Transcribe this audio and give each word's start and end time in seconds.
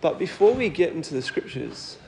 But 0.00 0.18
before 0.18 0.52
we 0.52 0.68
get 0.68 0.92
into 0.94 1.14
the 1.14 1.22
scriptures, 1.22 1.98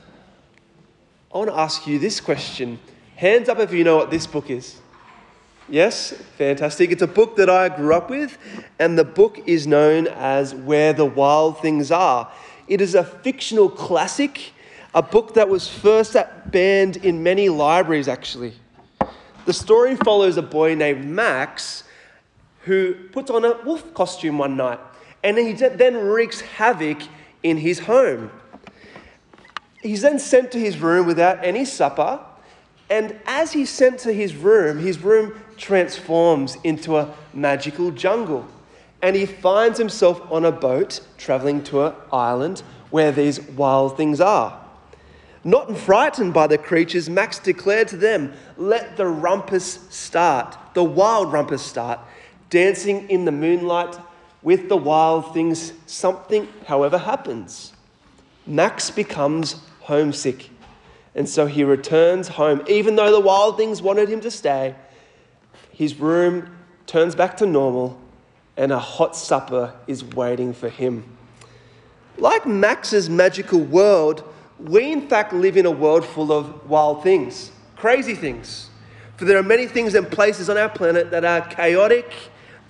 I 1.33 1.37
want 1.37 1.49
to 1.49 1.57
ask 1.57 1.85
you 1.85 1.99
this 1.99 2.19
question. 2.19 2.79
Hands 3.15 3.47
up 3.47 3.59
if 3.59 3.71
you 3.71 3.83
know 3.83 3.97
what 3.97 4.09
this 4.09 4.25
book 4.25 4.49
is. 4.49 4.77
Yes, 5.69 6.11
fantastic. 6.37 6.91
It's 6.91 7.01
a 7.01 7.07
book 7.07 7.35
that 7.37 7.49
I 7.49 7.69
grew 7.69 7.93
up 7.93 8.09
with, 8.09 8.37
and 8.79 8.97
the 8.97 9.03
book 9.03 9.39
is 9.45 9.65
known 9.65 10.07
as 10.07 10.53
Where 10.53 10.91
the 10.91 11.05
Wild 11.05 11.59
Things 11.59 11.91
Are. 11.91 12.31
It 12.67 12.81
is 12.81 12.95
a 12.95 13.03
fictional 13.03 13.69
classic, 13.69 14.51
a 14.93 15.01
book 15.01 15.35
that 15.35 15.47
was 15.47 15.67
first 15.67 16.17
banned 16.47 16.97
in 16.97 17.23
many 17.23 17.47
libraries, 17.47 18.07
actually. 18.07 18.53
The 19.45 19.53
story 19.53 19.95
follows 19.95 20.37
a 20.37 20.41
boy 20.41 20.75
named 20.75 21.05
Max 21.05 21.83
who 22.61 22.95
puts 23.11 23.29
on 23.29 23.45
a 23.45 23.61
wolf 23.63 23.93
costume 23.93 24.37
one 24.37 24.57
night, 24.57 24.79
and 25.23 25.37
he 25.37 25.53
then 25.53 25.95
wreaks 25.95 26.41
havoc 26.41 27.03
in 27.43 27.57
his 27.57 27.79
home. 27.79 28.31
He's 29.81 30.01
then 30.01 30.17
sent 30.17 30.51
to 30.53 30.59
his 30.59 30.79
room 30.79 31.05
without 31.05 31.43
any 31.43 31.65
supper, 31.65 32.21
and 32.89 33.19
as 33.25 33.51
he's 33.51 33.69
sent 33.69 33.99
to 33.99 34.13
his 34.13 34.35
room, 34.35 34.79
his 34.79 34.99
room 34.99 35.39
transforms 35.57 36.57
into 36.63 36.97
a 36.97 37.13
magical 37.33 37.91
jungle. 37.91 38.47
And 39.01 39.15
he 39.15 39.25
finds 39.25 39.77
himself 39.77 40.21
on 40.31 40.45
a 40.45 40.51
boat 40.51 41.01
traveling 41.17 41.63
to 41.65 41.87
an 41.87 41.93
island 42.11 42.63
where 42.89 43.11
these 43.11 43.41
wild 43.41 43.97
things 43.97 44.21
are. 44.21 44.59
Not 45.43 45.75
frightened 45.77 46.33
by 46.33 46.47
the 46.47 46.57
creatures, 46.57 47.09
Max 47.09 47.37
declared 47.37 47.89
to 47.89 47.97
them, 47.97 48.33
Let 48.55 48.95
the 48.95 49.07
rumpus 49.07 49.79
start, 49.89 50.57
the 50.73 50.83
wild 50.83 51.33
rumpus 51.33 51.61
start, 51.61 51.99
dancing 52.49 53.09
in 53.09 53.25
the 53.25 53.31
moonlight 53.31 53.97
with 54.43 54.69
the 54.69 54.77
wild 54.77 55.33
things. 55.33 55.73
Something, 55.85 56.47
however, 56.67 56.97
happens. 56.97 57.73
Max 58.45 58.91
becomes 58.91 59.55
homesick, 59.81 60.49
and 61.15 61.27
so 61.27 61.45
he 61.45 61.63
returns 61.63 62.27
home, 62.27 62.61
even 62.67 62.95
though 62.95 63.11
the 63.11 63.19
wild 63.19 63.57
things 63.57 63.81
wanted 63.81 64.09
him 64.09 64.21
to 64.21 64.31
stay. 64.31 64.75
His 65.71 65.99
room 65.99 66.55
turns 66.85 67.15
back 67.15 67.37
to 67.37 67.45
normal, 67.45 67.99
and 68.57 68.71
a 68.71 68.79
hot 68.79 69.15
supper 69.15 69.73
is 69.87 70.03
waiting 70.03 70.53
for 70.53 70.69
him. 70.69 71.05
Like 72.17 72.45
Max's 72.45 73.09
magical 73.09 73.59
world, 73.59 74.23
we 74.59 74.91
in 74.91 75.07
fact 75.07 75.33
live 75.33 75.57
in 75.57 75.65
a 75.65 75.71
world 75.71 76.05
full 76.05 76.31
of 76.31 76.69
wild 76.69 77.01
things, 77.01 77.51
crazy 77.75 78.13
things. 78.13 78.69
For 79.17 79.25
there 79.25 79.37
are 79.37 79.43
many 79.43 79.67
things 79.67 79.95
and 79.95 80.09
places 80.09 80.49
on 80.49 80.57
our 80.57 80.69
planet 80.69 81.11
that 81.11 81.25
are 81.25 81.41
chaotic, 81.41 82.11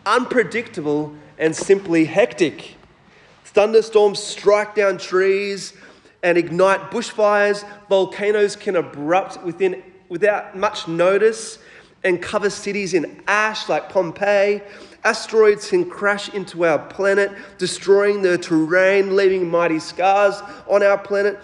unpredictable, 0.05 1.13
and 1.37 1.55
simply 1.55 2.05
hectic. 2.05 2.75
Thunderstorms 3.45 4.19
strike 4.19 4.75
down 4.75 4.97
trees 4.97 5.73
and 6.23 6.37
ignite 6.37 6.91
bushfires. 6.91 7.65
Volcanoes 7.89 8.55
can 8.55 8.75
erupt 8.75 9.43
within, 9.43 9.83
without 10.09 10.57
much 10.57 10.87
notice 10.87 11.59
and 12.03 12.21
cover 12.21 12.49
cities 12.49 12.93
in 12.93 13.21
ash 13.27 13.69
like 13.69 13.89
Pompeii. 13.89 14.61
Asteroids 15.03 15.69
can 15.69 15.89
crash 15.89 16.29
into 16.33 16.65
our 16.65 16.79
planet, 16.79 17.31
destroying 17.57 18.21
the 18.21 18.37
terrain, 18.37 19.15
leaving 19.15 19.49
mighty 19.49 19.79
scars 19.79 20.41
on 20.67 20.81
our 20.81 20.97
planet. 20.97 21.39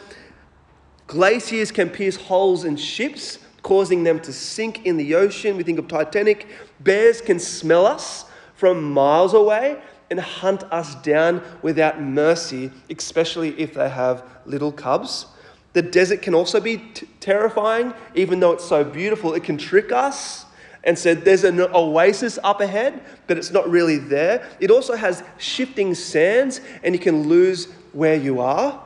Glaciers 1.08 1.72
can 1.72 1.90
pierce 1.90 2.16
holes 2.16 2.64
in 2.64 2.76
ships, 2.78 3.40
causing 3.64 4.04
them 4.04 4.20
to 4.22 4.32
sink 4.32 4.86
in 4.86 4.96
the 4.96 5.16
ocean. 5.16 5.58
We 5.58 5.64
think 5.64 5.80
of 5.80 5.88
Titanic. 5.88 6.48
Bears 6.80 7.20
can 7.20 7.40
smell 7.40 7.86
us 7.86 8.26
from 8.60 8.92
miles 8.92 9.34
away 9.34 9.82
and 10.12 10.20
hunt 10.20 10.64
us 10.64 10.96
down 10.96 11.42
without 11.62 12.02
mercy, 12.02 12.70
especially 12.90 13.58
if 13.58 13.74
they 13.74 13.88
have 13.88 14.22
little 14.46 14.72
cubs. 14.72 15.28
The 15.72 15.82
desert 15.82 16.22
can 16.22 16.36
also 16.36 16.60
be 16.60 16.78
t- 16.94 17.08
terrifying, 17.22 17.94
even 18.16 18.42
though 18.42 18.52
it's 18.52 18.66
so 18.66 18.84
beautiful. 18.84 19.34
It 19.34 19.46
can 19.46 19.58
trick 19.58 19.94
us 19.94 20.46
and 20.84 21.00
said 21.00 21.24
there's 21.24 21.46
an 21.46 21.62
oasis 21.62 22.38
up 22.44 22.60
ahead, 22.60 23.02
but 23.28 23.38
it's 23.38 23.52
not 23.52 23.70
really 23.70 23.98
there. 23.98 24.46
It 24.60 24.72
also 24.72 24.96
has 24.96 25.24
shifting 25.38 25.96
sands, 25.96 26.60
and 26.84 26.94
you 26.94 27.00
can 27.00 27.30
lose 27.30 27.72
where 27.94 28.16
you 28.16 28.42
are. 28.42 28.84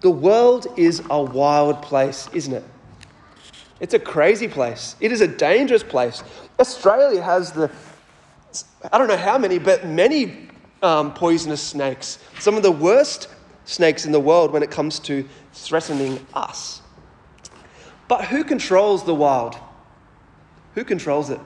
The 0.00 0.10
world 0.10 0.66
is 0.76 1.02
a 1.08 1.22
wild 1.22 1.82
place, 1.82 2.28
isn't 2.32 2.52
it? 2.52 2.64
It's 3.78 3.94
a 3.94 3.98
crazy 4.00 4.48
place. 4.48 4.96
It 4.98 5.12
is 5.12 5.20
a 5.20 5.28
dangerous 5.28 5.84
place. 5.84 6.24
Australia 6.58 7.22
has 7.22 7.52
the, 7.52 7.70
I 8.92 8.98
don't 8.98 9.08
know 9.08 9.16
how 9.16 9.38
many, 9.38 9.58
but 9.58 9.86
many 9.86 10.48
um, 10.82 11.14
poisonous 11.14 11.62
snakes. 11.62 12.18
Some 12.38 12.56
of 12.56 12.62
the 12.62 12.70
worst 12.70 13.28
snakes 13.64 14.04
in 14.04 14.12
the 14.12 14.20
world 14.20 14.52
when 14.52 14.62
it 14.62 14.70
comes 14.70 14.98
to 15.00 15.26
threatening 15.52 16.24
us. 16.34 16.82
But 18.08 18.26
who 18.26 18.44
controls 18.44 19.04
the 19.04 19.14
wild? 19.14 19.56
Who 20.74 20.84
controls 20.84 21.30
it? 21.30 21.40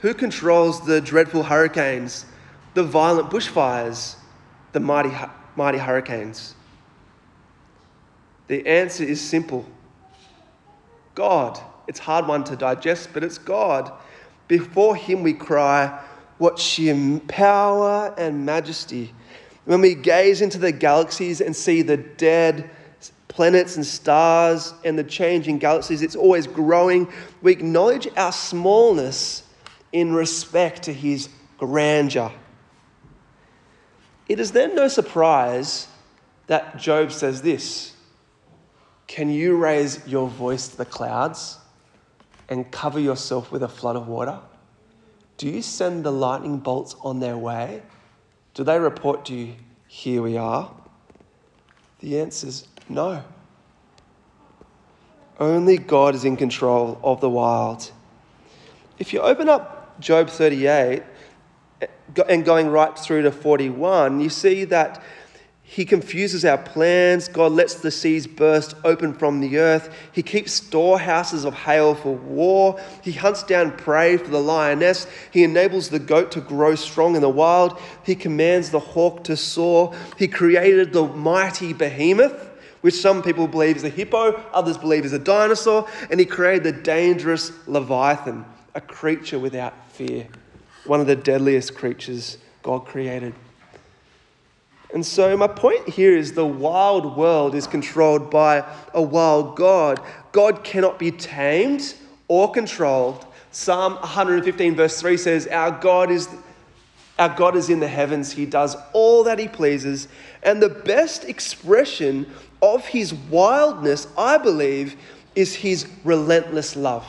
Who 0.00 0.14
controls 0.14 0.84
the 0.86 1.00
dreadful 1.00 1.42
hurricanes, 1.42 2.24
the 2.74 2.84
violent 2.84 3.30
bushfires, 3.30 4.16
the 4.72 4.80
mighty, 4.80 5.10
mighty 5.56 5.78
hurricanes? 5.78 6.54
The 8.46 8.66
answer 8.66 9.04
is 9.04 9.20
simple 9.20 9.66
God. 11.14 11.60
It's 11.88 11.98
hard 11.98 12.26
one 12.26 12.44
to 12.44 12.54
digest, 12.54 13.10
but 13.12 13.24
it's 13.24 13.38
God. 13.38 13.92
Before 14.48 14.96
Him 14.96 15.22
we 15.22 15.34
cry, 15.34 16.02
What 16.38 16.58
sheer 16.58 17.20
power 17.28 18.14
and 18.18 18.44
majesty! 18.44 19.14
When 19.66 19.82
we 19.82 19.94
gaze 19.94 20.40
into 20.40 20.58
the 20.58 20.72
galaxies 20.72 21.42
and 21.42 21.54
see 21.54 21.82
the 21.82 21.98
dead, 21.98 22.70
planets 23.28 23.76
and 23.76 23.86
stars 23.86 24.72
and 24.84 24.98
the 24.98 25.04
changing 25.04 25.58
galaxies, 25.58 26.02
it's 26.02 26.16
always 26.16 26.46
growing. 26.46 27.06
We 27.42 27.52
acknowledge 27.52 28.08
our 28.16 28.32
smallness 28.32 29.44
in 29.92 30.12
respect 30.12 30.84
to 30.84 30.92
his 30.92 31.28
grandeur. 31.58 32.32
It 34.28 34.40
is 34.40 34.52
then 34.52 34.74
no 34.74 34.88
surprise 34.88 35.88
that 36.46 36.78
Job 36.78 37.12
says 37.12 37.42
this 37.42 37.94
Can 39.06 39.30
you 39.30 39.56
raise 39.56 40.06
your 40.06 40.28
voice 40.28 40.68
to 40.68 40.78
the 40.78 40.84
clouds 40.84 41.58
and 42.48 42.70
cover 42.70 42.98
yourself 42.98 43.52
with 43.52 43.62
a 43.62 43.68
flood 43.68 43.96
of 43.96 44.08
water? 44.08 44.38
Do 45.36 45.48
you 45.48 45.62
send 45.62 46.04
the 46.04 46.10
lightning 46.10 46.58
bolts 46.58 46.96
on 47.02 47.20
their 47.20 47.36
way? 47.36 47.82
Do 48.54 48.64
they 48.64 48.78
report 48.78 49.24
to 49.26 49.34
you, 49.34 49.54
Here 49.86 50.20
we 50.20 50.36
are? 50.36 50.74
The 52.00 52.20
answer 52.20 52.48
is 52.48 52.66
no. 52.88 53.22
Only 55.38 55.78
God 55.78 56.14
is 56.14 56.24
in 56.24 56.36
control 56.36 56.98
of 57.02 57.20
the 57.20 57.30
wild. 57.30 57.92
If 58.98 59.12
you 59.12 59.20
open 59.20 59.48
up 59.48 60.00
Job 60.00 60.28
38 60.28 61.02
eh, 61.80 61.86
and 62.28 62.44
going 62.44 62.68
right 62.68 62.98
through 62.98 63.22
to 63.22 63.30
41, 63.30 64.20
you 64.20 64.28
see 64.28 64.64
that 64.64 65.02
he 65.70 65.84
confuses 65.84 66.46
our 66.46 66.56
plans. 66.56 67.28
God 67.28 67.52
lets 67.52 67.74
the 67.74 67.90
seas 67.90 68.26
burst 68.26 68.74
open 68.84 69.12
from 69.12 69.40
the 69.40 69.58
earth. 69.58 69.94
He 70.12 70.22
keeps 70.22 70.50
storehouses 70.50 71.44
of 71.44 71.52
hail 71.52 71.94
for 71.94 72.14
war. 72.14 72.80
He 73.02 73.12
hunts 73.12 73.42
down 73.42 73.76
prey 73.76 74.16
for 74.16 74.30
the 74.30 74.40
lioness. 74.40 75.06
He 75.30 75.44
enables 75.44 75.90
the 75.90 75.98
goat 75.98 76.32
to 76.32 76.40
grow 76.40 76.74
strong 76.74 77.16
in 77.16 77.20
the 77.20 77.28
wild. 77.28 77.78
He 78.02 78.14
commands 78.14 78.70
the 78.70 78.80
hawk 78.80 79.24
to 79.24 79.36
soar. 79.36 79.94
He 80.16 80.26
created 80.26 80.94
the 80.94 81.06
mighty 81.06 81.74
behemoth 81.74 82.46
which 82.80 82.94
some 82.94 83.22
people 83.22 83.46
believe 83.48 83.76
is 83.76 83.82
a 83.84 83.88
hippo, 83.88 84.40
others 84.52 84.78
believe 84.78 85.04
is 85.04 85.12
a 85.12 85.18
dinosaur, 85.18 85.88
and 86.12 86.20
he 86.20 86.24
created 86.24 86.62
the 86.62 86.70
dangerous 86.70 87.50
Leviathan, 87.66 88.44
a 88.76 88.80
creature 88.80 89.38
without 89.38 89.74
fear, 89.90 90.28
one 90.86 91.00
of 91.00 91.08
the 91.08 91.16
deadliest 91.16 91.74
creatures 91.74 92.38
God 92.62 92.86
created. 92.86 93.34
And 94.92 95.04
so, 95.04 95.36
my 95.36 95.48
point 95.48 95.88
here 95.88 96.16
is 96.16 96.32
the 96.32 96.46
wild 96.46 97.16
world 97.16 97.54
is 97.54 97.66
controlled 97.66 98.30
by 98.30 98.64
a 98.94 99.02
wild 99.02 99.56
God. 99.56 100.00
God 100.32 100.64
cannot 100.64 100.98
be 100.98 101.10
tamed 101.10 101.94
or 102.26 102.50
controlled. 102.50 103.26
Psalm 103.50 103.94
115, 103.94 104.74
verse 104.74 105.00
3 105.00 105.16
says, 105.16 105.46
Our 105.48 105.72
God 105.72 106.10
is. 106.10 106.28
Our 107.18 107.34
God 107.36 107.56
is 107.56 107.68
in 107.68 107.80
the 107.80 107.88
heavens. 107.88 108.30
He 108.30 108.46
does 108.46 108.76
all 108.92 109.24
that 109.24 109.40
He 109.40 109.48
pleases. 109.48 110.06
And 110.42 110.62
the 110.62 110.68
best 110.68 111.24
expression 111.24 112.32
of 112.62 112.86
his 112.86 113.14
wildness, 113.14 114.08
I 114.16 114.38
believe, 114.38 114.96
is 115.34 115.54
his 115.54 115.88
relentless 116.04 116.76
love. 116.76 117.06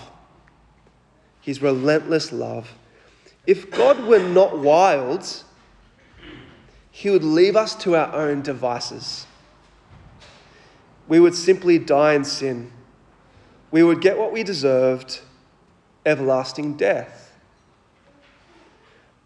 His 1.41 1.61
relentless 1.61 2.31
love. 2.31 2.71
If 3.47 3.71
God 3.71 4.03
were 4.05 4.19
not 4.19 4.59
wild, 4.59 5.25
he 6.99 7.09
would 7.09 7.23
leave 7.23 7.55
us 7.55 7.75
to 7.75 7.95
our 7.95 8.13
own 8.13 8.41
devices. 8.41 9.25
We 11.07 11.21
would 11.21 11.33
simply 11.33 11.79
die 11.79 12.13
in 12.13 12.25
sin. 12.25 12.73
We 13.71 13.83
would 13.83 14.01
get 14.01 14.19
what 14.19 14.33
we 14.33 14.43
deserved 14.43 15.21
everlasting 16.05 16.75
death. 16.75 17.33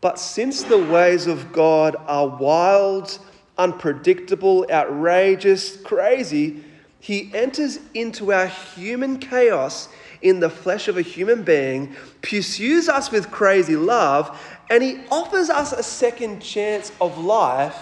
But 0.01 0.19
since 0.19 0.61
the 0.61 0.77
ways 0.77 1.25
of 1.25 1.51
God 1.51 1.95
are 2.05 2.27
wild 2.27 3.17
unpredictable, 3.57 4.67
outrageous, 4.69 5.75
crazy, 5.77 6.63
he 6.99 7.31
enters 7.33 7.79
into 7.95 8.31
our 8.31 8.45
human 8.45 9.17
chaos 9.17 9.89
in 10.23 10.39
the 10.39 10.49
flesh 10.49 10.87
of 10.87 10.97
a 10.97 11.01
human 11.01 11.43
being, 11.43 11.95
pursues 12.21 12.89
us 12.89 13.11
with 13.11 13.29
crazy 13.29 13.75
love, 13.75 14.39
and 14.69 14.81
he 14.81 15.03
offers 15.11 15.49
us 15.49 15.73
a 15.73 15.83
second 15.83 16.39
chance 16.39 16.91
of 16.99 17.17
life 17.17 17.77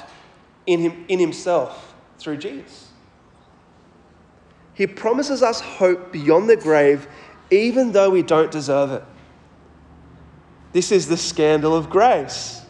in, 0.66 0.80
him, 0.80 1.06
in 1.08 1.20
himself 1.20 1.94
through 2.18 2.38
Jesus. 2.38 2.90
He 4.74 4.88
promises 4.88 5.44
us 5.44 5.62
hope 5.62 6.12
beyond 6.12 6.50
the 6.50 6.58
grave, 6.58 7.08
even 7.52 7.92
though 7.92 8.10
we 8.10 8.24
don't 8.24 8.52
deserve 8.52 8.92
it. 8.92 9.04
This 10.74 10.92
is 10.92 11.08
the 11.08 11.18
scandal 11.18 11.76
of 11.76 11.90
grace. 11.90 12.62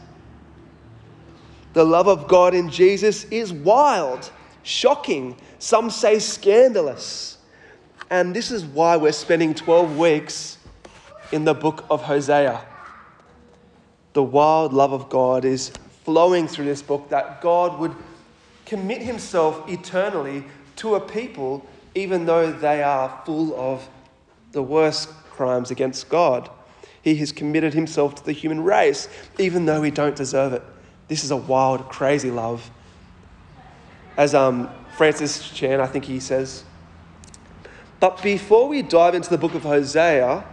The 1.74 1.86
love 1.86 2.08
of 2.08 2.28
God 2.28 2.54
in 2.54 2.70
Jesus 2.70 3.24
is 3.26 3.54
wild, 3.54 4.30
shocking, 4.64 5.38
some 5.60 5.90
say 5.90 6.20
scandalous. 6.20 7.38
And 8.12 8.36
this 8.36 8.52
is 8.52 8.66
why 8.66 8.98
we're 8.98 9.13
spending 9.13 9.56
12 9.56 9.98
weeks 9.98 10.58
in 11.31 11.46
the 11.46 11.54
book 11.54 11.86
of 11.90 12.04
Hosea. 12.04 12.62
The 14.12 14.22
wild 14.22 14.74
love 14.74 14.92
of 14.92 15.08
God 15.08 15.46
is 15.46 15.69
flowing 16.04 16.50
through 16.50 16.66
this 16.66 16.81
book 16.81 17.08
that 17.08 17.40
God 17.40 17.80
would 17.80 17.96
commit 18.66 19.02
himself 19.02 19.68
eternally 19.69 20.44
to 20.75 20.96
a 20.96 21.00
people 21.00 21.66
even 21.96 22.25
though 22.25 22.52
they 22.52 22.84
are 22.84 23.22
full 23.25 23.58
of 23.58 23.88
the 24.52 24.62
worst 24.62 25.08
crimes 25.30 25.72
against 25.72 26.10
God. 26.10 26.50
He 27.02 27.16
has 27.16 27.31
committed 27.31 27.74
himself 27.74 28.16
to 28.16 28.25
the 28.25 28.34
human 28.34 28.62
race, 28.62 29.08
even 29.40 29.66
though 29.66 29.80
we 29.80 29.90
don't 29.90 30.18
deserve 30.18 30.52
it. 30.52 30.63
This 31.08 31.24
is 31.24 31.31
a 31.31 31.38
wild, 31.38 31.88
crazy 31.88 32.30
love. 32.30 32.69
As 34.18 34.36
um, 34.36 34.69
Francis 34.98 35.50
Chan, 35.50 35.80
I 35.80 35.88
think 35.88 36.04
he 36.04 36.19
says, 36.19 36.66
but 38.01 38.21
before 38.24 38.68
we 38.68 38.81
dive 38.81 39.13
into 39.13 39.30
the 39.30 39.38
book 39.38 39.53
of 39.53 39.62
Hosea, 39.62 40.44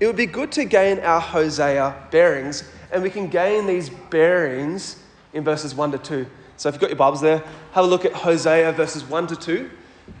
it 0.00 0.06
would 0.06 0.16
be 0.16 0.26
good 0.26 0.50
to 0.52 0.64
gain 0.64 1.00
our 1.00 1.20
Hosea 1.20 1.94
bearings, 2.10 2.64
and 2.90 3.02
we 3.02 3.10
can 3.10 3.28
gain 3.28 3.66
these 3.66 3.90
bearings 3.90 4.96
in 5.34 5.44
verses 5.44 5.74
1 5.74 5.92
to 5.92 5.98
2. 5.98 6.26
So 6.56 6.68
if 6.68 6.74
you've 6.74 6.80
got 6.80 6.88
your 6.88 6.96
Bibles 6.96 7.20
there, 7.20 7.44
have 7.72 7.84
a 7.84 7.86
look 7.86 8.06
at 8.06 8.14
Hosea 8.14 8.72
verses 8.72 9.04
1 9.04 9.26
to 9.28 9.36
2. 9.36 9.70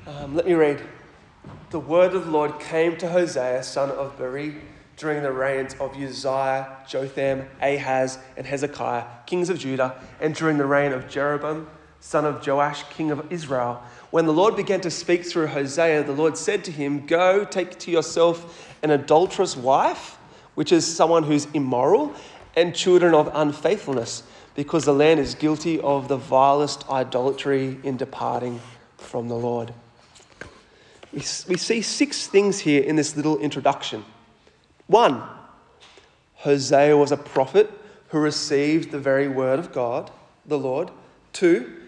Um, 0.06 0.36
let 0.36 0.46
me 0.46 0.52
read. 0.52 0.82
The 1.70 1.80
word 1.80 2.14
of 2.14 2.26
the 2.26 2.30
Lord 2.30 2.60
came 2.60 2.96
to 2.98 3.08
Hosea, 3.08 3.62
son 3.62 3.90
of 3.90 4.18
Beeri, 4.18 4.56
during 4.98 5.22
the 5.22 5.32
reigns 5.32 5.74
of 5.80 5.96
Uzziah, 5.96 6.76
Jotham, 6.86 7.48
Ahaz, 7.62 8.18
and 8.36 8.46
Hezekiah, 8.46 9.04
kings 9.24 9.48
of 9.48 9.58
Judah, 9.58 10.00
and 10.20 10.34
during 10.34 10.58
the 10.58 10.66
reign 10.66 10.92
of 10.92 11.08
Jeroboam, 11.08 11.66
son 12.04 12.26
of 12.26 12.46
Joash, 12.46 12.84
king 12.90 13.10
of 13.10 13.32
Israel. 13.32 13.82
When 14.10 14.26
the 14.26 14.32
Lord 14.32 14.56
began 14.56 14.82
to 14.82 14.90
speak 14.90 15.24
through 15.24 15.46
Hosea, 15.46 16.04
the 16.04 16.12
Lord 16.12 16.36
said 16.36 16.62
to 16.64 16.70
him, 16.70 17.06
Go, 17.06 17.46
take 17.46 17.78
to 17.78 17.90
yourself 17.90 18.76
an 18.82 18.90
adulterous 18.90 19.56
wife, 19.56 20.18
which 20.54 20.70
is 20.70 20.86
someone 20.86 21.22
who's 21.22 21.46
immoral, 21.54 22.14
and 22.54 22.74
children 22.74 23.14
of 23.14 23.30
unfaithfulness, 23.34 24.22
because 24.54 24.84
the 24.84 24.92
land 24.92 25.18
is 25.18 25.34
guilty 25.34 25.80
of 25.80 26.08
the 26.08 26.18
vilest 26.18 26.88
idolatry 26.90 27.80
in 27.82 27.96
departing 27.96 28.60
from 28.98 29.28
the 29.28 29.34
Lord. 29.34 29.72
We, 31.10 31.22
see 31.22 31.80
six 31.80 32.26
things 32.26 32.60
here 32.60 32.82
in 32.82 32.96
this 32.96 33.16
little 33.16 33.38
introduction. 33.38 34.04
One, 34.88 35.22
Hosea 36.34 36.98
was 36.98 37.12
a 37.12 37.16
prophet 37.16 37.70
who 38.08 38.18
received 38.18 38.90
the 38.90 38.98
very 38.98 39.26
word 39.26 39.58
of 39.58 39.72
God, 39.72 40.10
the 40.44 40.58
Lord. 40.58 40.90
Two, 41.32 41.80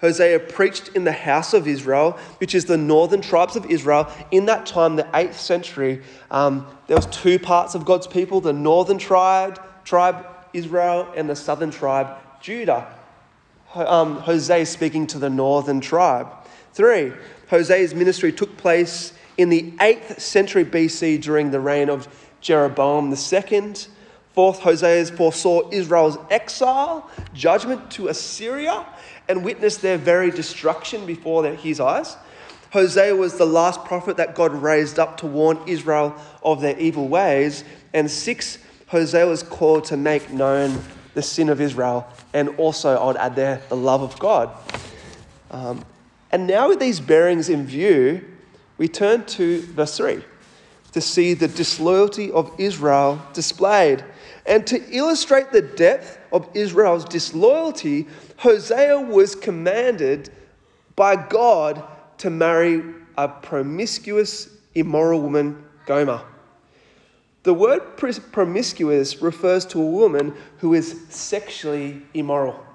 Hosea 0.00 0.38
preached 0.38 0.88
in 0.94 1.04
the 1.04 1.12
house 1.12 1.52
of 1.52 1.68
Israel, 1.68 2.12
which 2.38 2.54
is 2.54 2.64
the 2.64 2.76
northern 2.76 3.20
tribes 3.20 3.56
of 3.56 3.66
Israel. 3.66 4.10
In 4.30 4.46
that 4.46 4.64
time, 4.64 4.96
the 4.96 5.04
8th 5.04 5.34
century, 5.34 6.02
um, 6.30 6.66
there 6.86 6.96
was 6.96 7.06
two 7.06 7.38
parts 7.38 7.74
of 7.74 7.84
God's 7.84 8.06
people, 8.06 8.40
the 8.40 8.52
northern 8.52 8.98
tribe, 8.98 9.60
tribe 9.84 10.26
Israel, 10.52 11.12
and 11.16 11.28
the 11.28 11.36
southern 11.36 11.70
tribe, 11.70 12.16
Judah. 12.40 12.86
Um, 13.74 14.16
Hosea 14.16 14.66
speaking 14.66 15.06
to 15.08 15.18
the 15.18 15.30
northern 15.30 15.80
tribe. 15.80 16.28
Three, 16.72 17.12
Hosea's 17.48 17.94
ministry 17.94 18.32
took 18.32 18.56
place 18.56 19.12
in 19.36 19.48
the 19.48 19.72
8th 19.72 20.20
century 20.20 20.64
BC 20.64 21.20
during 21.20 21.50
the 21.50 21.60
reign 21.60 21.90
of 21.90 22.08
Jeroboam 22.40 23.12
II. 23.12 23.74
Fourth, 24.32 24.60
Hosea 24.60 25.04
foresaw 25.06 25.68
Israel's 25.70 26.18
exile, 26.30 27.10
judgment 27.34 27.90
to 27.92 28.08
Assyria, 28.08 28.86
and 29.28 29.44
witnessed 29.44 29.82
their 29.82 29.98
very 29.98 30.30
destruction 30.30 31.06
before 31.06 31.44
his 31.46 31.80
eyes. 31.80 32.16
Hosea 32.72 33.16
was 33.16 33.36
the 33.36 33.46
last 33.46 33.84
prophet 33.84 34.16
that 34.18 34.36
God 34.36 34.52
raised 34.52 34.98
up 34.98 35.16
to 35.18 35.26
warn 35.26 35.58
Israel 35.66 36.14
of 36.44 36.60
their 36.60 36.78
evil 36.78 37.08
ways. 37.08 37.64
And 37.92 38.08
six, 38.08 38.58
Hosea 38.86 39.26
was 39.26 39.42
called 39.42 39.84
to 39.86 39.96
make 39.96 40.30
known 40.30 40.80
the 41.14 41.22
sin 41.22 41.48
of 41.48 41.60
Israel, 41.60 42.06
and 42.32 42.50
also, 42.50 42.96
I 42.96 43.06
would 43.06 43.16
add 43.16 43.34
there, 43.34 43.60
the 43.68 43.76
love 43.76 44.02
of 44.02 44.18
God. 44.20 44.50
Um, 45.50 45.84
and 46.30 46.46
now, 46.46 46.68
with 46.68 46.78
these 46.78 47.00
bearings 47.00 47.48
in 47.48 47.66
view, 47.66 48.24
we 48.78 48.86
turn 48.86 49.24
to 49.26 49.62
verse 49.62 49.96
3 49.96 50.22
to 50.92 51.00
see 51.00 51.34
the 51.34 51.48
disloyalty 51.48 52.30
of 52.30 52.52
Israel 52.58 53.20
displayed. 53.32 54.04
And 54.50 54.66
to 54.66 54.82
illustrate 54.90 55.52
the 55.52 55.62
depth 55.62 56.18
of 56.32 56.48
Israel's 56.54 57.04
disloyalty, 57.04 58.08
Hosea 58.38 59.00
was 59.00 59.36
commanded 59.36 60.30
by 60.96 61.14
God 61.14 61.84
to 62.18 62.30
marry 62.30 62.82
a 63.16 63.28
promiscuous, 63.28 64.48
immoral 64.74 65.20
woman, 65.20 65.64
Gomer. 65.86 66.22
The 67.44 67.54
word 67.54 67.96
promiscuous 67.96 69.22
refers 69.22 69.64
to 69.66 69.80
a 69.80 69.86
woman 69.86 70.34
who 70.58 70.74
is 70.74 71.00
sexually 71.08 72.02
immoral. 72.12 72.66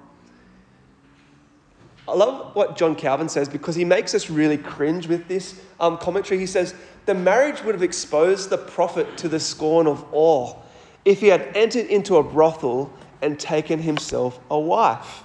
I 2.08 2.14
love 2.14 2.56
what 2.56 2.78
John 2.78 2.94
Calvin 2.94 3.28
says 3.28 3.50
because 3.50 3.74
he 3.74 3.84
makes 3.84 4.14
us 4.14 4.30
really 4.30 4.56
cringe 4.56 5.08
with 5.08 5.28
this 5.28 5.60
um, 5.78 5.98
commentary. 5.98 6.40
He 6.40 6.46
says, 6.46 6.74
The 7.04 7.14
marriage 7.14 7.62
would 7.64 7.74
have 7.74 7.82
exposed 7.82 8.48
the 8.48 8.58
prophet 8.58 9.18
to 9.18 9.28
the 9.28 9.40
scorn 9.40 9.86
of 9.86 10.02
all 10.12 10.65
if 11.06 11.20
he 11.20 11.28
had 11.28 11.48
entered 11.54 11.86
into 11.86 12.16
a 12.16 12.22
brothel 12.22 12.92
and 13.22 13.40
taken 13.40 13.78
himself 13.78 14.38
a 14.50 14.58
wife. 14.58 15.22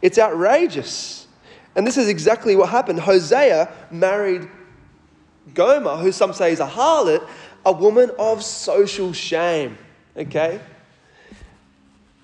It's 0.00 0.16
outrageous. 0.16 1.26
And 1.74 1.86
this 1.86 1.98
is 1.98 2.08
exactly 2.08 2.56
what 2.56 2.70
happened. 2.70 3.00
Hosea 3.00 3.70
married 3.90 4.48
Gomer, 5.52 5.96
who 5.96 6.12
some 6.12 6.32
say 6.32 6.52
is 6.52 6.60
a 6.60 6.66
harlot, 6.66 7.26
a 7.66 7.72
woman 7.72 8.12
of 8.18 8.42
social 8.44 9.12
shame. 9.12 9.76
Okay? 10.16 10.60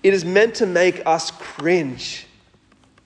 It 0.04 0.14
is 0.14 0.24
meant 0.24 0.54
to 0.56 0.66
make 0.66 1.02
us 1.04 1.32
cringe. 1.32 2.26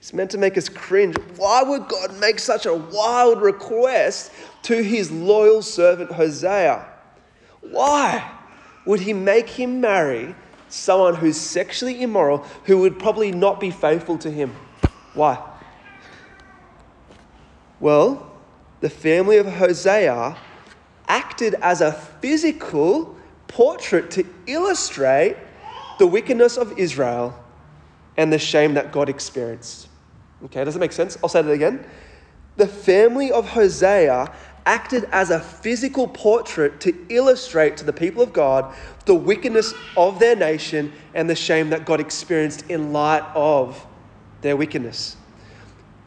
It's 0.01 0.13
meant 0.13 0.31
to 0.33 0.39
make 0.39 0.59
us 0.59 0.69
cringe. 0.69 1.17
Why 1.37 1.63
would 1.63 1.89
God 1.89 2.21
make 2.21 2.39
such 2.39 2.67
a 2.67 2.75
wild 2.75 3.41
request 3.41 4.33
to 4.65 4.83
his 4.83 5.11
loyal 5.11 5.63
servant 5.63 6.13
Hosea? 6.13 6.87
Why 7.63 8.36
would 8.87 9.01
he 9.01 9.13
make 9.13 9.49
him 9.49 9.81
marry 9.81 10.35
someone 10.69 11.17
who's 11.17 11.39
sexually 11.39 12.03
immoral, 12.03 12.39
who 12.65 12.79
would 12.79 12.99
probably 12.99 13.33
not 13.33 13.61
be 13.61 13.71
faithful 13.71 14.17
to 14.19 14.31
him? 14.31 14.55
Why? 15.13 15.43
Well, 17.81 18.33
the 18.81 18.89
family 18.89 19.37
of 19.37 19.47
Hosea 19.47 20.37
acted 21.09 21.55
as 21.61 21.81
a 21.81 21.93
physical 21.93 23.17
portrait 23.49 24.11
to 24.13 24.25
illustrate 24.47 25.37
the 25.99 26.07
wickedness 26.07 26.57
of 26.57 26.79
Israel 26.79 27.39
and 28.17 28.33
the 28.33 28.39
shame 28.39 28.75
that 28.75 28.93
God 28.93 29.09
experienced. 29.09 29.89
Okay, 30.45 30.65
does 30.65 30.77
it 30.77 30.79
make 30.79 30.93
sense? 30.93 31.17
I'll 31.23 31.29
say 31.29 31.43
that 31.43 31.51
again. 31.51 31.85
The 32.57 32.67
family 32.67 33.31
of 33.31 33.49
Hosea 33.51 34.33
acted 34.67 35.09
as 35.13 35.31
a 35.31 35.41
physical 35.41 36.09
portrait 36.09 36.81
to 36.81 36.95
illustrate 37.09 37.77
to 37.79 37.85
the 37.85 37.93
people 37.93 38.21
of 38.23 38.33
God 38.33 38.75
the 39.07 39.15
wickedness 39.15 39.73
of 39.97 40.19
their 40.19 40.37
nation 40.37 40.93
and 41.15 41.31
the 41.31 41.37
shame 41.37 41.71
that 41.71 41.87
God 41.87 42.01
experienced 42.01 42.69
in 42.69 42.93
light 42.93 43.23
of 43.35 43.87
their 44.43 44.57
wickedness. 44.57 45.17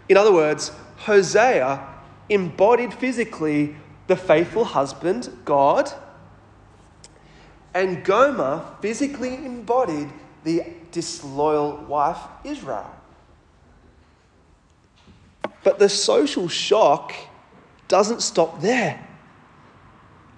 In 0.09 0.17
other 0.17 0.33
words, 0.33 0.71
Hosea 0.97 1.87
embodied 2.27 2.93
physically 2.93 3.75
the 4.07 4.15
faithful 4.17 4.65
husband, 4.65 5.29
God, 5.45 5.91
and 7.73 8.03
Gomer 8.03 8.65
physically 8.81 9.35
embodied 9.35 10.09
the 10.43 10.63
disloyal 10.91 11.77
wife, 11.85 12.19
Israel. 12.43 12.89
But 15.63 15.79
the 15.79 15.89
social 15.89 16.47
shock 16.47 17.13
doesn't 17.89 18.21
stop 18.21 18.61
there. 18.61 19.05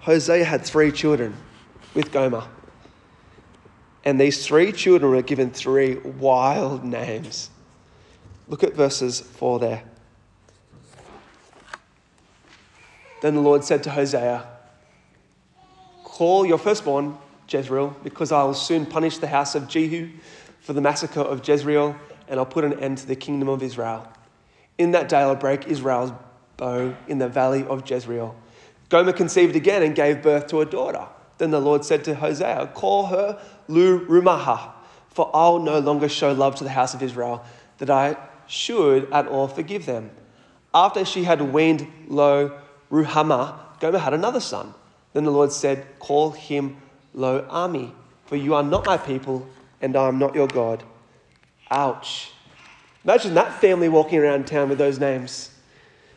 Hosea 0.00 0.44
had 0.44 0.64
three 0.64 0.90
children 0.90 1.36
with 1.94 2.10
Gomer. 2.10 2.44
And 4.04 4.20
these 4.20 4.44
three 4.44 4.72
children 4.72 5.12
were 5.12 5.22
given 5.22 5.52
three 5.52 5.98
wild 5.98 6.82
names 6.82 7.50
Look 8.48 8.64
at 8.64 8.74
verses 8.74 9.20
4 9.20 9.60
there. 9.60 9.82
Then 13.22 13.34
the 13.34 13.40
Lord 13.40 13.64
said 13.64 13.82
to 13.84 13.90
Hosea, 13.90 14.46
Call 16.04 16.44
your 16.44 16.58
firstborn, 16.58 17.16
Jezreel, 17.48 17.96
because 18.02 18.32
I 18.32 18.42
will 18.42 18.52
soon 18.52 18.84
punish 18.84 19.16
the 19.18 19.28
house 19.28 19.54
of 19.54 19.68
Jehu 19.68 20.10
for 20.60 20.72
the 20.72 20.82
massacre 20.82 21.20
of 21.20 21.48
Jezreel, 21.48 21.96
and 22.28 22.38
I'll 22.38 22.44
put 22.44 22.64
an 22.64 22.78
end 22.80 22.98
to 22.98 23.06
the 23.06 23.16
kingdom 23.16 23.48
of 23.48 23.62
Israel. 23.62 24.06
In 24.76 24.90
that 24.90 25.08
day 25.08 25.20
I'll 25.20 25.34
break 25.34 25.66
Israel's 25.66 26.12
bow 26.56 26.94
in 27.08 27.18
the 27.18 27.28
valley 27.28 27.64
of 27.64 27.88
Jezreel. 27.88 28.34
Gomer 28.88 29.12
conceived 29.12 29.56
again 29.56 29.82
and 29.82 29.94
gave 29.94 30.22
birth 30.22 30.46
to 30.48 30.60
a 30.60 30.66
daughter. 30.66 31.06
Then 31.38 31.50
the 31.50 31.60
Lord 31.60 31.84
said 31.84 32.04
to 32.04 32.14
Hosea, 32.14 32.70
Call 32.74 33.06
her 33.06 33.40
Lo 33.68 33.98
Ruhamah, 34.00 34.72
for 35.08 35.30
I'll 35.34 35.58
no 35.58 35.78
longer 35.78 36.08
show 36.08 36.32
love 36.32 36.54
to 36.56 36.64
the 36.64 36.70
house 36.70 36.94
of 36.94 37.02
Israel, 37.02 37.44
that 37.78 37.90
I 37.90 38.16
should 38.46 39.10
at 39.12 39.26
all 39.26 39.48
forgive 39.48 39.86
them. 39.86 40.10
After 40.74 41.04
she 41.04 41.24
had 41.24 41.40
weaned 41.52 41.86
Lo 42.08 42.58
Ruhamah, 42.90 43.80
Gomer 43.80 43.98
had 43.98 44.14
another 44.14 44.40
son. 44.40 44.74
Then 45.12 45.24
the 45.24 45.30
Lord 45.30 45.52
said, 45.52 45.86
Call 45.98 46.30
him 46.30 46.76
Lo 47.14 47.46
Ami, 47.48 47.94
for 48.26 48.36
you 48.36 48.54
are 48.54 48.62
not 48.62 48.86
my 48.86 48.96
people, 48.96 49.46
and 49.80 49.96
I 49.96 50.08
am 50.08 50.18
not 50.18 50.34
your 50.34 50.46
God. 50.46 50.82
Ouch. 51.70 52.30
Imagine 53.04 53.34
that 53.34 53.60
family 53.60 53.88
walking 53.88 54.18
around 54.18 54.46
town 54.46 54.68
with 54.68 54.78
those 54.78 54.98
names. 54.98 55.51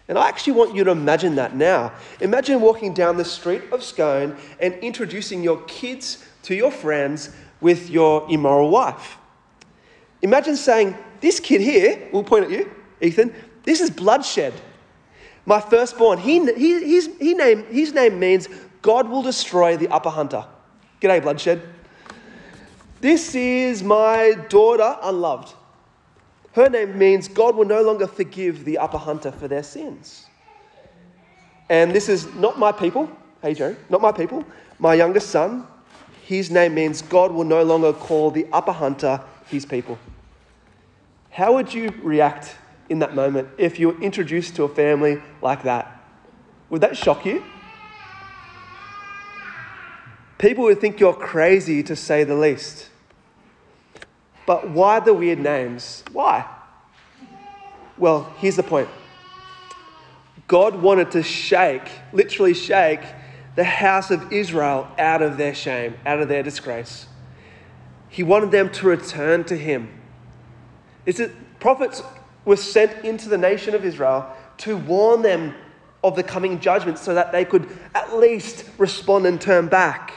And 0.07 0.17
I 0.17 0.27
actually 0.27 0.53
want 0.53 0.75
you 0.75 0.83
to 0.83 0.91
imagine 0.91 1.35
that 1.35 1.55
now. 1.55 1.91
Imagine 2.21 2.61
walking 2.61 2.93
down 2.93 3.17
the 3.17 3.25
street 3.25 3.63
of 3.71 3.83
Scone 3.83 4.37
and 4.59 4.75
introducing 4.75 5.41
your 5.41 5.61
kids 5.63 6.23
to 6.43 6.53
your 6.53 6.71
friends 6.71 7.35
with 7.59 7.89
your 7.89 8.27
immoral 8.29 8.69
wife. 8.69 9.17
Imagine 10.21 10.55
saying, 10.55 10.95
This 11.21 11.39
kid 11.39 11.61
here, 11.61 12.07
we'll 12.11 12.23
point 12.23 12.45
at 12.45 12.51
you, 12.51 12.71
Ethan, 13.01 13.33
this 13.63 13.81
is 13.81 13.89
bloodshed. 13.89 14.53
My 15.45 15.59
firstborn, 15.59 16.19
he, 16.19 16.39
he, 16.53 16.95
his, 16.95 17.09
he 17.19 17.33
name, 17.33 17.65
his 17.65 17.93
name 17.93 18.19
means 18.19 18.47
God 18.81 19.09
will 19.09 19.21
destroy 19.21 19.77
the 19.77 19.87
upper 19.89 20.09
hunter. 20.09 20.45
G'day, 21.01 21.21
bloodshed. 21.21 21.61
This 23.01 23.35
is 23.35 23.83
my 23.83 24.35
daughter, 24.49 24.97
unloved. 25.01 25.53
Her 26.55 26.69
name 26.69 26.97
means 26.97 27.27
God 27.27 27.57
will 27.57 27.65
no 27.65 27.81
longer 27.81 28.07
forgive 28.07 28.63
the 28.63 28.77
upper 28.77 28.97
hunter 28.97 29.29
for 29.29 29.49
their 29.49 29.61
sins. 29.61 30.27
And 31.69 31.91
this 31.91 32.07
is 32.07 32.33
not 32.35 32.57
my 32.57 32.71
people. 32.71 33.11
Hey, 33.41 33.53
Joe, 33.53 33.75
not 33.89 34.01
my 34.01 34.13
people. 34.13 34.45
My 34.79 34.93
youngest 34.93 35.31
son, 35.31 35.67
his 36.23 36.49
name 36.49 36.75
means 36.75 37.01
God 37.01 37.33
will 37.33 37.43
no 37.43 37.61
longer 37.63 37.91
call 37.91 38.31
the 38.31 38.47
upper 38.53 38.71
hunter 38.71 39.19
his 39.49 39.65
people. 39.65 39.99
How 41.29 41.53
would 41.55 41.73
you 41.73 41.93
react 42.01 42.55
in 42.87 42.99
that 42.99 43.15
moment 43.15 43.49
if 43.57 43.77
you 43.77 43.89
were 43.89 44.01
introduced 44.01 44.55
to 44.55 44.63
a 44.63 44.69
family 44.69 45.21
like 45.41 45.63
that? 45.63 46.01
Would 46.69 46.79
that 46.79 46.95
shock 46.95 47.25
you? 47.25 47.43
People 50.37 50.63
would 50.63 50.79
think 50.79 51.01
you're 51.01 51.13
crazy 51.13 51.83
to 51.83 51.97
say 51.97 52.23
the 52.23 52.35
least. 52.35 52.91
But 54.45 54.69
why 54.69 54.99
the 54.99 55.13
weird 55.13 55.39
names? 55.39 56.03
Why? 56.11 56.45
Well, 57.97 58.33
here's 58.37 58.55
the 58.55 58.63
point 58.63 58.89
God 60.47 60.81
wanted 60.81 61.11
to 61.11 61.23
shake, 61.23 61.89
literally 62.13 62.53
shake, 62.53 63.01
the 63.55 63.63
house 63.63 64.11
of 64.11 64.31
Israel 64.31 64.87
out 64.99 65.21
of 65.21 65.37
their 65.37 65.55
shame, 65.55 65.95
out 66.05 66.19
of 66.19 66.27
their 66.27 66.43
disgrace. 66.43 67.07
He 68.09 68.23
wanted 68.23 68.51
them 68.51 68.69
to 68.71 68.87
return 68.87 69.43
to 69.45 69.57
Him. 69.57 69.89
It's 71.05 71.17
that 71.17 71.31
prophets 71.59 72.03
were 72.43 72.57
sent 72.57 73.03
into 73.03 73.29
the 73.29 73.37
nation 73.37 73.73
of 73.73 73.83
Israel 73.83 74.31
to 74.59 74.77
warn 74.77 75.21
them 75.21 75.55
of 76.03 76.15
the 76.15 76.23
coming 76.23 76.59
judgment 76.59 76.99
so 76.99 77.15
that 77.15 77.31
they 77.31 77.43
could 77.43 77.67
at 77.95 78.15
least 78.15 78.65
respond 78.77 79.25
and 79.25 79.41
turn 79.41 79.67
back. 79.67 80.13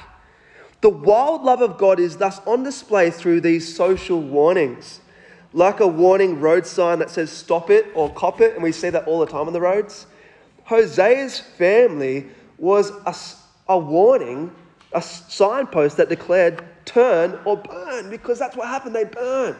The 0.80 0.88
wild 0.88 1.42
love 1.42 1.60
of 1.60 1.76
God 1.76 1.98
is 1.98 2.18
thus 2.18 2.40
on 2.46 2.62
display 2.62 3.10
through 3.10 3.40
these 3.40 3.74
social 3.74 4.20
warnings, 4.20 5.00
like 5.52 5.80
a 5.80 5.86
warning 5.86 6.40
road 6.40 6.66
sign 6.66 7.00
that 7.00 7.10
says 7.10 7.30
stop 7.30 7.68
it 7.68 7.86
or 7.94 8.12
cop 8.12 8.40
it, 8.40 8.54
and 8.54 8.62
we 8.62 8.70
see 8.70 8.90
that 8.90 9.06
all 9.08 9.18
the 9.18 9.26
time 9.26 9.48
on 9.48 9.52
the 9.52 9.60
roads. 9.60 10.06
Hosea's 10.64 11.40
family 11.40 12.26
was 12.58 12.92
a, 13.06 13.14
a 13.72 13.78
warning, 13.78 14.54
a 14.92 15.02
signpost 15.02 15.96
that 15.96 16.08
declared 16.08 16.64
turn 16.84 17.38
or 17.44 17.56
burn, 17.56 18.08
because 18.08 18.38
that's 18.38 18.56
what 18.56 18.68
happened, 18.68 18.94
they 18.94 19.04
burned. 19.04 19.56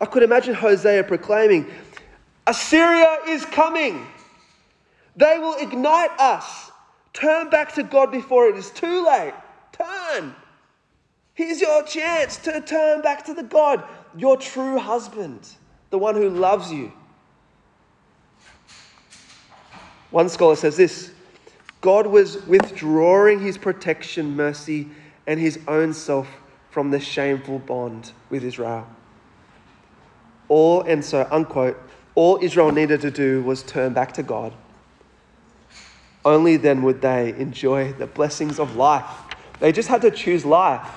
I 0.00 0.06
could 0.06 0.24
imagine 0.24 0.54
Hosea 0.54 1.04
proclaiming, 1.04 1.66
Assyria 2.46 3.18
is 3.28 3.44
coming. 3.44 4.06
They 5.16 5.38
will 5.38 5.54
ignite 5.54 6.10
us. 6.18 6.70
Turn 7.12 7.48
back 7.48 7.74
to 7.74 7.82
God 7.82 8.10
before 8.10 8.48
it 8.48 8.56
is 8.56 8.70
too 8.70 9.06
late. 9.06 9.32
Turn. 9.78 10.34
Here's 11.34 11.60
your 11.60 11.82
chance 11.82 12.38
to 12.38 12.60
turn 12.60 13.02
back 13.02 13.26
to 13.26 13.34
the 13.34 13.42
God, 13.42 13.84
your 14.16 14.36
true 14.36 14.78
husband, 14.78 15.46
the 15.90 15.98
one 15.98 16.14
who 16.14 16.30
loves 16.30 16.72
you. 16.72 16.92
One 20.10 20.28
scholar 20.28 20.56
says 20.56 20.76
this 20.76 21.12
God 21.82 22.06
was 22.06 22.42
withdrawing 22.46 23.40
his 23.40 23.58
protection, 23.58 24.34
mercy, 24.34 24.88
and 25.26 25.38
his 25.38 25.58
own 25.68 25.92
self 25.92 26.28
from 26.70 26.90
the 26.90 27.00
shameful 27.00 27.58
bond 27.58 28.12
with 28.30 28.42
Israel. 28.42 28.86
All, 30.48 30.82
and 30.82 31.04
so, 31.04 31.28
unquote, 31.30 31.78
all 32.14 32.38
Israel 32.40 32.72
needed 32.72 33.02
to 33.02 33.10
do 33.10 33.42
was 33.42 33.62
turn 33.62 33.92
back 33.92 34.12
to 34.14 34.22
God. 34.22 34.54
Only 36.24 36.56
then 36.56 36.82
would 36.82 37.02
they 37.02 37.34
enjoy 37.38 37.92
the 37.92 38.06
blessings 38.06 38.58
of 38.58 38.74
life 38.74 39.04
they 39.60 39.72
just 39.72 39.88
had 39.88 40.02
to 40.02 40.10
choose 40.10 40.44
life. 40.44 40.88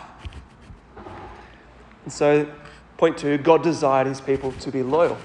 And 2.04 2.14
so, 2.14 2.52
point 2.98 3.18
two 3.18 3.38
God 3.38 3.64
desired 3.64 4.08
his 4.08 4.22
people 4.22 4.52
to 4.54 4.72
be 4.72 4.84
loyal. 4.84 5.18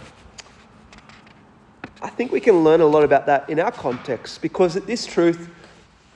I 2.03 2.11
think 2.11 2.33
we 2.33 2.41
can 2.41 2.63
learn 2.63 2.81
a 2.81 2.87
lot 2.87 3.03
about 3.03 3.27
that 3.27 3.49
in 3.49 3.59
our 3.59 3.73
context 3.73 4.43
because 4.43 4.75
this 4.75 5.07
truth 5.07 5.49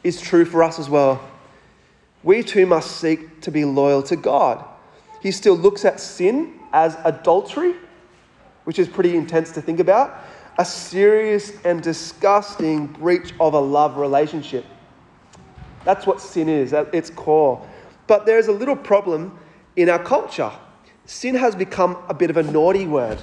is 0.05 0.21
true 0.21 0.45
for 0.45 0.63
us 0.63 0.79
as 0.79 0.91
well. 0.91 1.27
We 2.23 2.43
too 2.43 2.67
must 2.67 2.99
seek 2.99 3.41
to 3.41 3.51
be 3.51 3.65
loyal 3.65 4.03
to 4.05 4.17
God. 4.17 4.65
He 5.23 5.31
still 5.31 5.57
looks 5.57 5.85
at 5.85 5.99
sin 5.99 6.61
as 6.73 6.97
adultery, 7.05 7.75
which 8.65 8.79
is 8.79 8.87
pretty 8.87 9.17
intense 9.17 9.51
to 9.53 9.63
think 9.63 9.81
about, 9.81 10.25
a 10.59 10.65
serious 10.65 11.53
and 11.65 11.83
disgusting 11.83 12.87
breach 12.87 13.33
of 13.41 13.55
a 13.55 13.61
love 13.61 13.97
relationship. 13.97 14.67
That's 15.88 16.07
what 16.07 16.21
sin 16.21 16.50
is 16.50 16.75
at 16.75 16.95
its 16.95 17.09
core. 17.09 17.66
But 18.09 18.26
there's 18.26 18.49
a 18.49 18.52
little 18.52 18.76
problem 18.76 19.38
in 19.75 19.88
our 19.88 19.99
culture. 19.99 20.52
Sin 21.07 21.35
has 21.35 21.57
become 21.57 21.97
a 22.11 22.12
bit 22.12 22.28
of 22.28 22.37
a 22.37 22.42
naughty 22.42 22.87
word. 22.87 23.16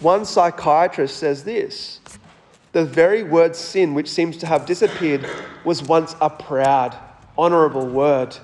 One 0.00 0.26
psychiatrist 0.26 1.16
says 1.16 1.44
this 1.44 2.00
the 2.72 2.84
very 2.84 3.22
word 3.22 3.56
sin, 3.56 3.94
which 3.94 4.10
seems 4.10 4.36
to 4.36 4.46
have 4.46 4.66
disappeared, 4.66 5.26
was 5.64 5.82
once 5.82 6.14
a 6.20 6.28
proud, 6.28 6.94
honourable 7.38 7.86
word. 7.86 8.36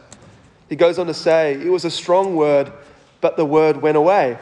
He 0.70 0.76
goes 0.76 0.98
on 0.98 1.06
to 1.08 1.14
say, 1.14 1.52
it 1.52 1.68
was 1.68 1.84
a 1.84 1.90
strong 1.90 2.34
word, 2.34 2.72
but 3.20 3.36
the 3.36 3.44
word 3.44 3.82
went 3.82 3.98
away. 3.98 4.38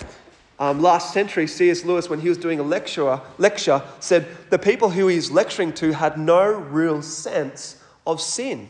Um, 0.60 0.80
last 0.80 1.12
century, 1.12 1.48
C.S. 1.48 1.84
Lewis, 1.84 2.08
when 2.08 2.20
he 2.20 2.28
was 2.28 2.38
doing 2.38 2.60
a 2.60 2.62
lecture, 2.62 3.20
lecture, 3.38 3.82
said 3.98 4.28
the 4.50 4.60
people 4.60 4.90
who 4.90 5.08
he's 5.08 5.32
lecturing 5.32 5.72
to 5.72 5.90
had 5.90 6.16
no 6.16 6.52
real 6.52 7.02
sense 7.02 7.82
of 8.06 8.20
sin. 8.20 8.68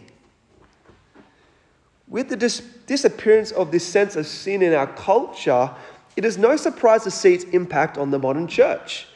With 2.09 2.29
the 2.29 2.37
dis- 2.37 2.63
disappearance 2.87 3.51
of 3.51 3.73
this 3.73 3.87
sense 3.87 4.17
of 4.17 4.27
sin 4.27 4.63
in 4.63 4.73
our 4.73 4.87
culture, 4.87 5.71
it 6.17 6.25
is 6.25 6.39
no 6.39 6.57
surprise 6.57 7.05
to 7.05 7.11
see 7.11 7.35
its 7.35 7.45
impact 7.45 7.99
on 7.99 8.11
the 8.11 8.19
modern 8.19 8.47
church. 8.47 9.07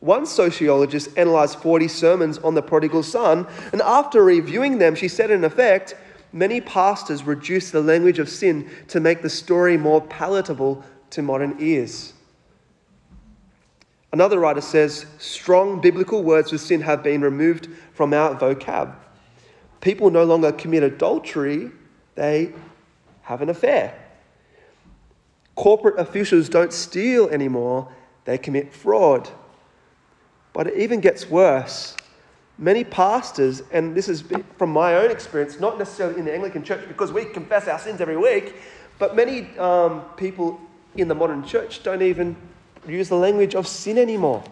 One 0.00 0.26
sociologist 0.26 1.16
analysed 1.16 1.60
40 1.60 1.88
sermons 1.88 2.38
on 2.38 2.54
the 2.54 2.62
prodigal 2.62 3.02
son, 3.02 3.46
and 3.72 3.82
after 3.82 4.22
reviewing 4.22 4.78
them, 4.78 4.94
she 4.94 5.08
said, 5.08 5.30
in 5.30 5.44
effect, 5.44 5.94
many 6.32 6.60
pastors 6.60 7.24
reduce 7.24 7.70
the 7.70 7.80
language 7.80 8.18
of 8.18 8.28
sin 8.28 8.70
to 8.88 9.00
make 9.00 9.22
the 9.22 9.30
story 9.30 9.76
more 9.76 10.00
palatable 10.00 10.84
to 11.10 11.22
modern 11.22 11.56
ears. 11.58 12.12
Another 14.12 14.38
writer 14.38 14.60
says, 14.60 15.04
strong 15.18 15.80
biblical 15.80 16.22
words 16.22 16.50
for 16.50 16.58
sin 16.58 16.80
have 16.80 17.02
been 17.02 17.20
removed 17.20 17.68
from 17.92 18.14
our 18.14 18.34
vocab. 18.34 18.94
People 19.80 20.10
no 20.10 20.24
longer 20.24 20.52
commit 20.52 20.82
adultery, 20.82 21.70
they 22.14 22.52
have 23.22 23.42
an 23.42 23.48
affair. 23.48 23.94
Corporate 25.54 25.98
officials 25.98 26.48
don't 26.48 26.72
steal 26.72 27.28
anymore, 27.28 27.88
they 28.24 28.38
commit 28.38 28.72
fraud. 28.72 29.28
But 30.52 30.68
it 30.68 30.76
even 30.78 31.00
gets 31.00 31.28
worse. 31.28 31.96
Many 32.58 32.82
pastors, 32.82 33.62
and 33.72 33.94
this 33.94 34.08
is 34.08 34.24
from 34.56 34.70
my 34.70 34.96
own 34.96 35.10
experience, 35.10 35.60
not 35.60 35.78
necessarily 35.78 36.18
in 36.18 36.24
the 36.24 36.34
Anglican 36.34 36.64
church 36.64 36.86
because 36.88 37.12
we 37.12 37.24
confess 37.24 37.68
our 37.68 37.78
sins 37.78 38.00
every 38.00 38.16
week, 38.16 38.56
but 38.98 39.14
many 39.14 39.56
um, 39.58 40.02
people 40.16 40.60
in 40.96 41.06
the 41.06 41.14
modern 41.14 41.44
church 41.44 41.84
don't 41.84 42.02
even 42.02 42.36
use 42.86 43.08
the 43.08 43.14
language 43.14 43.54
of 43.54 43.68
sin 43.68 43.98
anymore. 43.98 44.42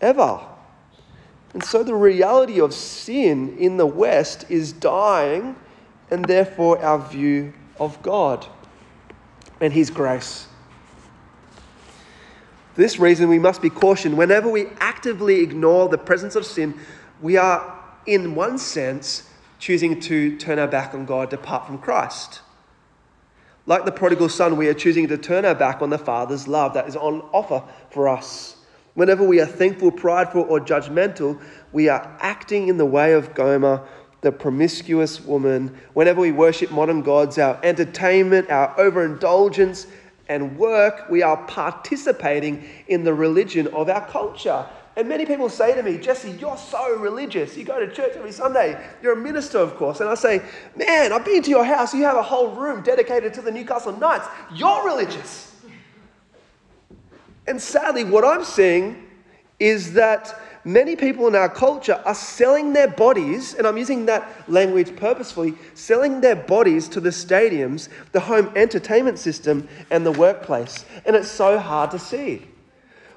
Ever. 0.00 0.40
And 1.54 1.64
so 1.64 1.82
the 1.82 1.94
reality 1.94 2.60
of 2.60 2.74
sin 2.74 3.56
in 3.58 3.76
the 3.76 3.86
West 3.86 4.44
is 4.50 4.72
dying, 4.72 5.56
and 6.10 6.24
therefore 6.24 6.82
our 6.82 6.98
view 6.98 7.54
of 7.80 8.00
God 8.02 8.46
and 9.60 9.72
His 9.72 9.90
grace. 9.90 10.48
For 12.74 12.82
this 12.82 12.98
reason, 12.98 13.28
we 13.30 13.38
must 13.38 13.62
be 13.62 13.70
cautioned. 13.70 14.18
Whenever 14.18 14.50
we 14.50 14.66
actively 14.80 15.40
ignore 15.40 15.88
the 15.88 15.96
presence 15.96 16.36
of 16.36 16.44
sin, 16.44 16.78
we 17.22 17.38
are, 17.38 17.82
in 18.04 18.34
one 18.34 18.58
sense, 18.58 19.30
choosing 19.58 19.98
to 20.00 20.36
turn 20.36 20.58
our 20.58 20.68
back 20.68 20.92
on 20.92 21.06
God, 21.06 21.30
depart 21.30 21.66
from 21.66 21.78
Christ. 21.78 22.42
Like 23.64 23.86
the 23.86 23.92
prodigal 23.92 24.28
son, 24.28 24.58
we 24.58 24.68
are 24.68 24.74
choosing 24.74 25.08
to 25.08 25.16
turn 25.16 25.46
our 25.46 25.54
back 25.54 25.80
on 25.80 25.88
the 25.88 25.98
Father's 25.98 26.46
love 26.46 26.74
that 26.74 26.86
is 26.86 26.96
on 26.96 27.22
offer 27.32 27.62
for 27.90 28.08
us. 28.08 28.55
Whenever 28.96 29.22
we 29.22 29.40
are 29.40 29.46
thankful, 29.46 29.90
prideful, 29.92 30.46
or 30.48 30.58
judgmental, 30.58 31.38
we 31.70 31.90
are 31.90 32.16
acting 32.20 32.68
in 32.68 32.78
the 32.78 32.86
way 32.86 33.12
of 33.12 33.34
Gomer, 33.34 33.86
the 34.22 34.32
promiscuous 34.32 35.20
woman. 35.20 35.78
Whenever 35.92 36.22
we 36.22 36.32
worship 36.32 36.70
modern 36.70 37.02
gods, 37.02 37.38
our 37.38 37.60
entertainment, 37.62 38.48
our 38.48 38.74
overindulgence, 38.80 39.86
and 40.28 40.58
work, 40.58 41.10
we 41.10 41.22
are 41.22 41.36
participating 41.46 42.66
in 42.88 43.04
the 43.04 43.12
religion 43.12 43.66
of 43.68 43.90
our 43.90 44.04
culture. 44.08 44.64
And 44.96 45.10
many 45.10 45.26
people 45.26 45.50
say 45.50 45.74
to 45.74 45.82
me, 45.82 45.98
Jesse, 45.98 46.30
you're 46.30 46.56
so 46.56 46.96
religious. 46.96 47.54
You 47.54 47.64
go 47.64 47.78
to 47.78 47.92
church 47.92 48.12
every 48.16 48.32
Sunday. 48.32 48.82
You're 49.02 49.12
a 49.12 49.16
minister, 49.16 49.58
of 49.58 49.76
course. 49.76 50.00
And 50.00 50.08
I 50.08 50.14
say, 50.14 50.40
man, 50.74 51.12
I've 51.12 51.24
been 51.24 51.42
to 51.42 51.50
your 51.50 51.66
house. 51.66 51.92
You 51.92 52.04
have 52.04 52.16
a 52.16 52.22
whole 52.22 52.56
room 52.56 52.82
dedicated 52.82 53.34
to 53.34 53.42
the 53.42 53.50
Newcastle 53.50 53.94
Knights. 53.94 54.26
You're 54.54 54.86
religious. 54.86 55.52
And 57.46 57.60
sadly, 57.60 58.04
what 58.04 58.24
I'm 58.24 58.44
seeing 58.44 59.08
is 59.58 59.92
that 59.94 60.40
many 60.64 60.96
people 60.96 61.28
in 61.28 61.34
our 61.34 61.48
culture 61.48 62.02
are 62.04 62.14
selling 62.14 62.72
their 62.72 62.88
bodies, 62.88 63.54
and 63.54 63.66
I'm 63.66 63.78
using 63.78 64.06
that 64.06 64.50
language 64.50 64.94
purposefully, 64.96 65.54
selling 65.74 66.20
their 66.20 66.36
bodies 66.36 66.88
to 66.88 67.00
the 67.00 67.10
stadiums, 67.10 67.88
the 68.12 68.20
home 68.20 68.50
entertainment 68.56 69.18
system, 69.18 69.68
and 69.90 70.04
the 70.04 70.12
workplace. 70.12 70.84
And 71.04 71.14
it's 71.14 71.30
so 71.30 71.58
hard 71.58 71.92
to 71.92 71.98
see. 71.98 72.48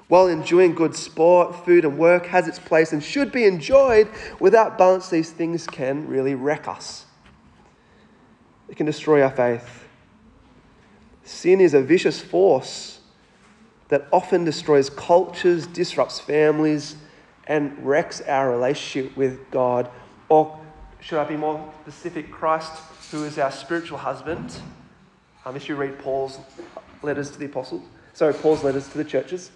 While 0.08 0.28
enjoying 0.28 0.74
good 0.74 0.96
sport, 0.96 1.66
food, 1.66 1.86
and 1.86 1.98
work 1.98 2.26
has 2.28 2.48
its 2.48 2.58
place 2.58 2.94
and 2.94 3.04
should 3.04 3.32
be 3.32 3.46
enjoyed, 3.46 4.10
without 4.40 4.78
balance, 4.78 5.10
these 5.10 5.32
things 5.32 5.68
can 5.68 6.08
really 6.08 6.36
wreck 6.36 6.68
us. 6.68 7.06
It 8.70 8.78
can 8.78 8.86
destroy 8.86 9.22
our 9.24 9.32
faith. 9.32 9.86
Sin 11.24 11.62
is 11.62 11.74
a 11.74 11.82
vicious 11.82 12.20
force 12.20 12.99
that 13.90 14.08
often 14.12 14.46
destroys 14.46 14.90
cultures, 14.90 15.68
disrupts 15.68 16.20
families, 16.20 16.96
and 17.48 17.86
wrecks 17.86 18.22
our 18.22 18.50
relationship 18.50 19.16
with 19.18 19.50
God. 19.52 19.90
Or 20.30 20.60
should 21.02 21.20
I 21.20 21.26
be 21.26 21.36
more 21.36 21.72
specific? 21.82 22.32
Christ, 22.32 22.72
who 23.12 23.24
is 23.26 23.38
our 23.38 23.52
spiritual 23.52 23.98
husband. 23.98 24.60
Um, 25.46 25.56
if 25.56 25.68
you 25.68 25.76
read 25.76 25.98
Paul's 26.00 26.40
letters 27.02 27.32
to 27.32 27.40
the 27.40 27.46
apostles, 27.46 27.82
sorry, 28.14 28.34
Paul's 28.34 28.64
letters 28.64 28.88
to 28.90 28.98
the 28.98 29.04
churches, 29.04 29.52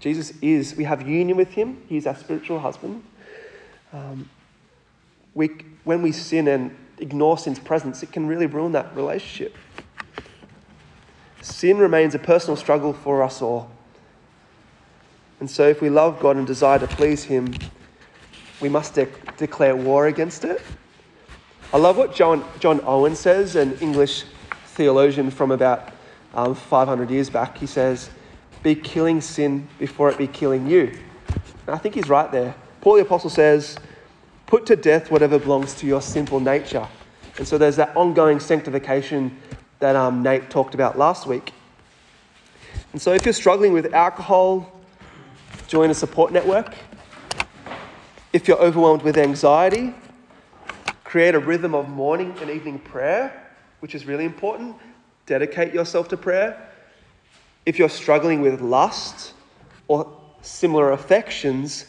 Jesus 0.00 0.32
is, 0.42 0.76
we 0.76 0.84
have 0.84 1.08
union 1.08 1.36
with 1.36 1.52
him. 1.52 1.82
He's 1.88 2.06
our 2.06 2.14
spiritual 2.14 2.60
husband. 2.60 3.02
Um, 3.92 4.28
we, 5.34 5.50
when 5.84 6.02
we 6.02 6.12
sin 6.12 6.46
and 6.48 6.76
ignore 6.98 7.38
sin's 7.38 7.58
presence, 7.58 8.02
it 8.02 8.12
can 8.12 8.26
really 8.26 8.46
ruin 8.46 8.72
that 8.72 8.94
relationship. 8.94 9.56
Sin 11.40 11.78
remains 11.78 12.14
a 12.14 12.18
personal 12.18 12.56
struggle 12.56 12.92
for 12.92 13.22
us 13.22 13.40
all. 13.40 13.70
And 15.40 15.50
so, 15.50 15.68
if 15.68 15.80
we 15.80 15.88
love 15.88 16.18
God 16.20 16.36
and 16.36 16.46
desire 16.46 16.78
to 16.78 16.86
please 16.86 17.24
Him, 17.24 17.54
we 18.60 18.68
must 18.68 18.94
de- 18.94 19.08
declare 19.36 19.76
war 19.76 20.06
against 20.06 20.44
it. 20.44 20.60
I 21.72 21.76
love 21.76 21.96
what 21.96 22.14
John, 22.14 22.44
John 22.58 22.80
Owen 22.84 23.14
says, 23.14 23.54
an 23.54 23.78
English 23.80 24.24
theologian 24.66 25.30
from 25.30 25.50
about 25.50 25.92
um, 26.34 26.54
500 26.54 27.10
years 27.10 27.30
back. 27.30 27.58
He 27.58 27.66
says, 27.66 28.10
Be 28.62 28.74
killing 28.74 29.20
sin 29.20 29.68
before 29.78 30.10
it 30.10 30.18
be 30.18 30.26
killing 30.26 30.66
you. 30.66 30.98
And 31.66 31.74
I 31.74 31.78
think 31.78 31.94
he's 31.94 32.08
right 32.08 32.30
there. 32.32 32.54
Paul 32.80 32.94
the 32.94 33.02
Apostle 33.02 33.30
says, 33.30 33.76
Put 34.46 34.66
to 34.66 34.76
death 34.76 35.10
whatever 35.10 35.38
belongs 35.38 35.74
to 35.74 35.86
your 35.86 36.00
sinful 36.00 36.40
nature. 36.40 36.86
And 37.36 37.46
so 37.46 37.58
there's 37.58 37.76
that 37.76 37.94
ongoing 37.96 38.40
sanctification 38.40 39.36
that 39.78 39.94
um, 39.94 40.22
Nate 40.22 40.50
talked 40.50 40.74
about 40.74 40.98
last 40.98 41.26
week. 41.26 41.52
And 42.92 43.00
so 43.00 43.12
if 43.12 43.24
you're 43.24 43.34
struggling 43.34 43.72
with 43.72 43.92
alcohol, 43.92 44.72
join 45.68 45.90
a 45.90 45.94
support 45.94 46.32
network. 46.32 46.74
If 48.32 48.48
you're 48.48 48.58
overwhelmed 48.58 49.02
with 49.02 49.18
anxiety, 49.18 49.94
create 51.04 51.34
a 51.34 51.38
rhythm 51.38 51.74
of 51.74 51.90
morning 51.90 52.34
and 52.40 52.48
evening 52.50 52.78
prayer, 52.78 53.52
which 53.80 53.94
is 53.94 54.06
really 54.06 54.24
important. 54.24 54.76
Dedicate 55.26 55.74
yourself 55.74 56.08
to 56.08 56.16
prayer. 56.16 56.70
If 57.66 57.78
you're 57.78 57.90
struggling 57.90 58.40
with 58.40 58.62
lust 58.62 59.34
or 59.88 60.10
similar 60.40 60.92
affections, 60.92 61.84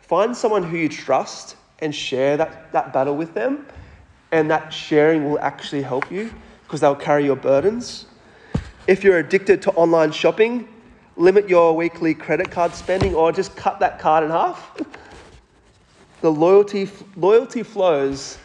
find 0.00 0.36
someone 0.36 0.62
who 0.62 0.76
you 0.76 0.88
trust 0.88 1.56
and 1.80 1.92
share 1.92 2.36
that, 2.36 2.70
that 2.70 2.92
battle 2.92 3.16
with 3.16 3.34
them. 3.34 3.66
And 4.30 4.48
that 4.52 4.72
sharing 4.72 5.28
will 5.28 5.40
actually 5.40 5.82
help 5.82 6.12
you 6.12 6.32
because 6.62 6.80
they'll 6.80 6.94
carry 6.94 7.24
your 7.24 7.36
burdens. 7.36 8.06
If 8.86 9.02
you're 9.02 9.18
addicted 9.18 9.62
to 9.62 9.72
online 9.72 10.12
shopping, 10.12 10.68
limit 11.16 11.48
your 11.48 11.74
weekly 11.74 12.14
credit 12.14 12.50
card 12.50 12.74
spending 12.74 13.14
or 13.14 13.32
just 13.32 13.56
cut 13.56 13.80
that 13.80 13.98
card 13.98 14.24
in 14.24 14.30
half. 14.30 14.76
the 16.20 16.30
loyalty, 16.30 16.88
loyalty 17.16 17.62
flows 17.62 18.38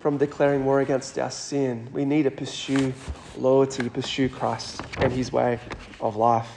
from 0.00 0.18
declaring 0.18 0.64
war 0.64 0.80
against 0.80 1.18
our 1.18 1.30
sin. 1.30 1.88
We 1.92 2.04
need 2.04 2.24
to 2.24 2.30
pursue 2.30 2.92
loyalty, 3.38 3.88
pursue 3.88 4.28
Christ 4.28 4.82
and 4.98 5.12
his 5.12 5.32
way 5.32 5.58
of 6.00 6.16
life. 6.16 6.48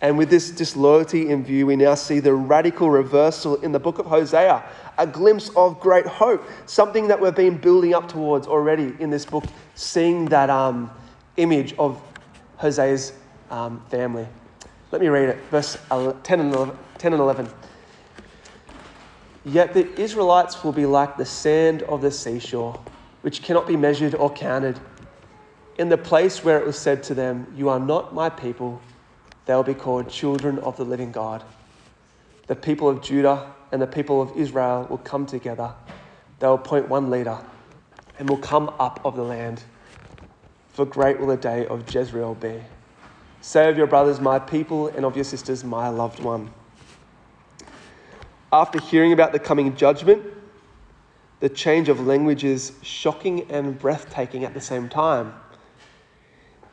And 0.00 0.18
with 0.18 0.28
this 0.28 0.50
disloyalty 0.50 1.30
in 1.30 1.44
view, 1.44 1.66
we 1.66 1.76
now 1.76 1.94
see 1.94 2.18
the 2.20 2.34
radical 2.34 2.90
reversal 2.90 3.56
in 3.62 3.72
the 3.72 3.78
book 3.78 3.98
of 3.98 4.06
Hosea, 4.06 4.62
a 4.98 5.06
glimpse 5.06 5.50
of 5.56 5.80
great 5.80 6.04
hope, 6.04 6.44
something 6.66 7.08
that 7.08 7.18
we've 7.18 7.34
been 7.34 7.56
building 7.56 7.94
up 7.94 8.08
towards 8.08 8.46
already 8.46 8.94
in 8.98 9.08
this 9.08 9.24
book, 9.24 9.44
seeing 9.76 10.26
that 10.26 10.50
um, 10.50 10.90
image 11.36 11.74
of 11.78 12.02
Hosea's 12.58 13.12
um, 13.54 13.80
family. 13.88 14.26
Let 14.90 15.00
me 15.00 15.08
read 15.08 15.28
it, 15.28 15.38
verse 15.50 15.78
10 15.88 16.40
and 16.40 16.52
11. 16.52 16.76
10 16.98 17.12
and 17.12 17.22
11. 17.22 17.48
Yet 19.44 19.74
the 19.74 19.88
Israelites 20.00 20.64
will 20.64 20.72
be 20.72 20.86
like 20.86 21.16
the 21.16 21.24
sand 21.24 21.82
of 21.82 22.02
the 22.02 22.10
seashore, 22.10 22.80
which 23.22 23.42
cannot 23.42 23.68
be 23.68 23.76
measured 23.76 24.14
or 24.14 24.32
counted. 24.32 24.80
In 25.78 25.88
the 25.88 25.98
place 25.98 26.42
where 26.42 26.58
it 26.58 26.66
was 26.66 26.78
said 26.78 27.02
to 27.04 27.14
them, 27.14 27.46
You 27.56 27.68
are 27.68 27.78
not 27.78 28.12
my 28.12 28.28
people, 28.28 28.80
they 29.46 29.54
will 29.54 29.62
be 29.62 29.74
called 29.74 30.08
children 30.08 30.58
of 30.58 30.76
the 30.76 30.84
living 30.84 31.12
God. 31.12 31.44
The 32.48 32.56
people 32.56 32.88
of 32.88 33.02
Judah 33.02 33.52
and 33.70 33.80
the 33.80 33.86
people 33.86 34.20
of 34.20 34.36
Israel 34.36 34.86
will 34.90 34.98
come 34.98 35.26
together. 35.26 35.74
They 36.40 36.46
will 36.46 36.54
appoint 36.54 36.88
one 36.88 37.10
leader 37.10 37.38
and 38.18 38.28
will 38.28 38.38
come 38.38 38.74
up 38.80 39.00
of 39.04 39.14
the 39.14 39.24
land. 39.24 39.62
For 40.72 40.84
great 40.84 41.20
will 41.20 41.28
the 41.28 41.36
day 41.36 41.66
of 41.66 41.92
Jezreel 41.92 42.34
be. 42.34 42.60
Say 43.44 43.68
of 43.68 43.76
your 43.76 43.86
brothers, 43.86 44.20
my 44.20 44.38
people, 44.38 44.88
and 44.88 45.04
of 45.04 45.16
your 45.16 45.24
sisters, 45.24 45.64
my 45.64 45.90
loved 45.90 46.18
one. 46.18 46.50
After 48.50 48.80
hearing 48.80 49.12
about 49.12 49.32
the 49.32 49.38
coming 49.38 49.76
judgment, 49.76 50.24
the 51.40 51.50
change 51.50 51.90
of 51.90 52.06
language 52.06 52.42
is 52.42 52.72
shocking 52.80 53.50
and 53.50 53.78
breathtaking 53.78 54.44
at 54.44 54.54
the 54.54 54.62
same 54.62 54.88
time. 54.88 55.34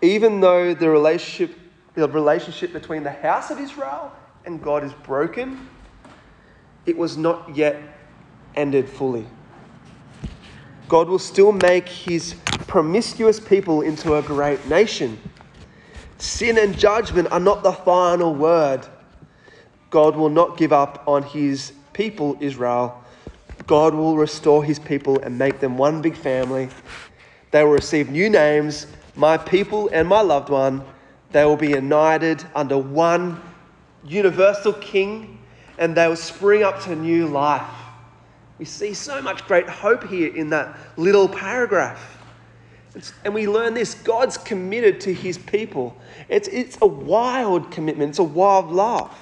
Even 0.01 0.39
though 0.39 0.73
the 0.73 0.89
relationship, 0.89 1.60
the 1.93 2.07
relationship 2.07 2.71
between 2.71 3.03
the 3.03 3.12
house 3.12 3.51
of 3.51 3.60
Israel 3.60 4.10
and 4.45 4.63
God 4.63 4.86
is 4.86 4.93
broken, 4.93 5.67
it 6.86 6.97
was 6.97 7.17
not 7.17 7.53
yet 7.53 7.81
ended 8.55 8.88
fully. 8.88 9.27
God 10.88 11.10
will 11.10 11.19
still 11.19 11.51
make 11.51 11.89
his 11.89 12.34
promiscuous 12.65 13.41
people 13.41 13.81
into 13.81 14.15
a 14.15 14.21
great 14.21 14.65
nation. 14.67 15.19
Sin 16.21 16.60
and 16.60 16.77
judgment 16.77 17.31
are 17.31 17.39
not 17.39 17.63
the 17.63 17.71
final 17.71 18.36
word. 18.36 18.86
God 19.89 20.15
will 20.15 20.29
not 20.29 20.55
give 20.55 20.71
up 20.71 21.03
on 21.07 21.23
his 21.23 21.73
people, 21.93 22.38
Israel. 22.39 23.03
God 23.65 23.95
will 23.95 24.15
restore 24.15 24.63
his 24.63 24.77
people 24.77 25.17
and 25.21 25.39
make 25.39 25.60
them 25.60 25.79
one 25.79 25.99
big 25.99 26.15
family. 26.15 26.69
They 27.49 27.63
will 27.63 27.71
receive 27.71 28.12
new 28.12 28.29
names, 28.29 28.86
my 29.15 29.36
people 29.36 29.89
and 29.91 30.07
my 30.07 30.21
loved 30.21 30.49
one. 30.49 30.84
They 31.31 31.43
will 31.43 31.57
be 31.57 31.69
united 31.69 32.43
under 32.53 32.77
one 32.77 33.41
universal 34.05 34.73
king 34.73 35.39
and 35.79 35.97
they 35.97 36.07
will 36.07 36.15
spring 36.15 36.62
up 36.62 36.84
to 36.84 36.95
new 36.95 37.25
life. 37.25 37.67
We 38.60 38.65
see 38.65 38.93
so 38.93 39.23
much 39.23 39.47
great 39.47 39.67
hope 39.67 40.03
here 40.03 40.36
in 40.36 40.51
that 40.51 40.77
little 40.97 41.27
paragraph. 41.27 42.20
And 43.23 43.34
we 43.34 43.47
learn 43.47 43.73
this 43.73 43.95
God's 43.95 44.38
committed 44.38 44.99
to 45.01 45.13
his 45.13 45.38
people. 45.38 45.95
It's, 46.30 46.47
it's 46.49 46.77
a 46.82 46.88
wild 46.88 47.71
commitment, 47.71 48.10
it's 48.10 48.19
a 48.19 48.23
wild 48.23 48.71
love. 48.71 49.17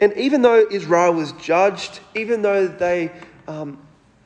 And 0.00 0.12
even 0.14 0.42
though 0.42 0.66
Israel 0.70 1.14
was 1.14 1.32
judged, 1.32 2.00
even 2.14 2.42
though 2.42 2.66
they 2.66 3.10
um, 3.48 3.78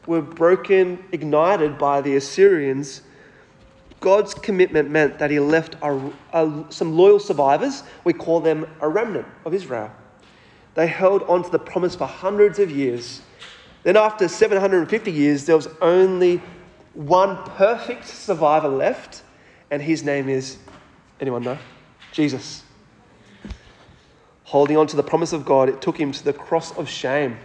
were 0.07 0.23
broken, 0.23 1.05
ignited 1.12 1.79
by 1.79 2.01
the 2.01 2.17
Assyrians, 2.17 3.03
God's 4.01 4.33
commitment 4.33 4.91
meant 4.91 5.19
that 5.19 5.31
he 5.31 5.41
left 5.41 5.77
a, 5.83 6.11
a, 6.33 6.64
some 6.71 6.97
loyal 6.97 7.21
survivors. 7.21 7.83
We 8.05 8.12
call 8.12 8.41
them 8.41 8.67
a 8.81 8.88
remnant 8.88 9.27
of 9.45 9.55
Israel. 9.55 9.91
They 10.75 10.87
held 10.87 11.25
on 11.25 11.43
to 11.43 11.51
the 11.51 11.59
promise 11.59 11.97
for 11.97 12.07
hundreds 12.07 12.59
of 12.59 12.71
years. 12.71 13.23
Then, 13.83 13.97
after 13.97 14.29
750 14.29 15.11
years, 15.11 15.47
there 15.47 15.57
was 15.57 15.69
only 15.81 16.41
one 16.99 17.37
perfect 17.45 18.09
survivor 18.09 18.67
left, 18.67 19.23
and 19.71 19.81
his 19.81 20.03
name 20.03 20.29
is 20.29 20.59
anyone 21.21 21.45
know? 21.45 21.59
Jesus. 22.11 22.65
Holding 24.43 24.77
on 24.77 24.89
to 24.89 24.97
the 24.97 25.03
promise 25.05 25.33
of 25.33 25.45
God, 25.45 25.69
it 25.69 25.81
took 25.81 25.97
him 25.97 26.11
to 26.11 26.25
the 26.25 26.33
cross 26.33 26.77
of 26.77 26.89
shame. 26.89 27.39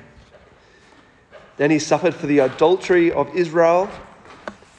Then 1.58 1.70
he 1.70 1.78
suffered 1.78 2.16
for 2.16 2.26
the 2.26 2.40
adultery 2.40 3.12
of 3.12 3.36
Israel 3.36 3.90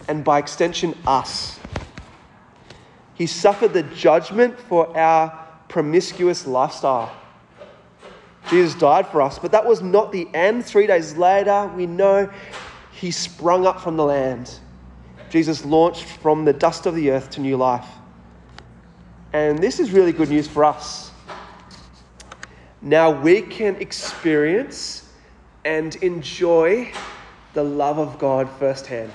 and 0.08 0.24
by 0.24 0.38
extension, 0.38 0.96
us. 1.06 1.60
He 3.14 3.26
suffered 3.26 3.72
the 3.72 3.84
judgment 3.84 4.58
for 4.58 4.96
our 4.96 5.46
promiscuous 5.68 6.48
lifestyle. 6.48 7.14
Jesus 8.50 8.74
died 8.74 9.06
for 9.06 9.22
us, 9.22 9.38
but 9.38 9.52
that 9.52 9.64
was 9.64 9.82
not 9.82 10.10
the 10.10 10.28
end. 10.34 10.66
Three 10.66 10.88
days 10.88 11.16
later, 11.16 11.70
we 11.76 11.86
know 11.86 12.28
he 12.90 13.12
sprung 13.12 13.66
up 13.66 13.80
from 13.80 13.96
the 13.96 14.04
land. 14.04 14.58
Jesus 15.34 15.64
launched 15.64 16.04
from 16.04 16.44
the 16.44 16.52
dust 16.52 16.86
of 16.86 16.94
the 16.94 17.10
earth 17.10 17.28
to 17.30 17.40
new 17.40 17.56
life. 17.56 17.88
And 19.32 19.58
this 19.58 19.80
is 19.80 19.90
really 19.90 20.12
good 20.12 20.28
news 20.28 20.46
for 20.46 20.64
us. 20.64 21.10
Now 22.80 23.10
we 23.10 23.42
can 23.42 23.74
experience 23.82 25.10
and 25.64 25.96
enjoy 25.96 26.92
the 27.52 27.64
love 27.64 27.98
of 27.98 28.16
God 28.20 28.48
firsthand. 28.60 29.10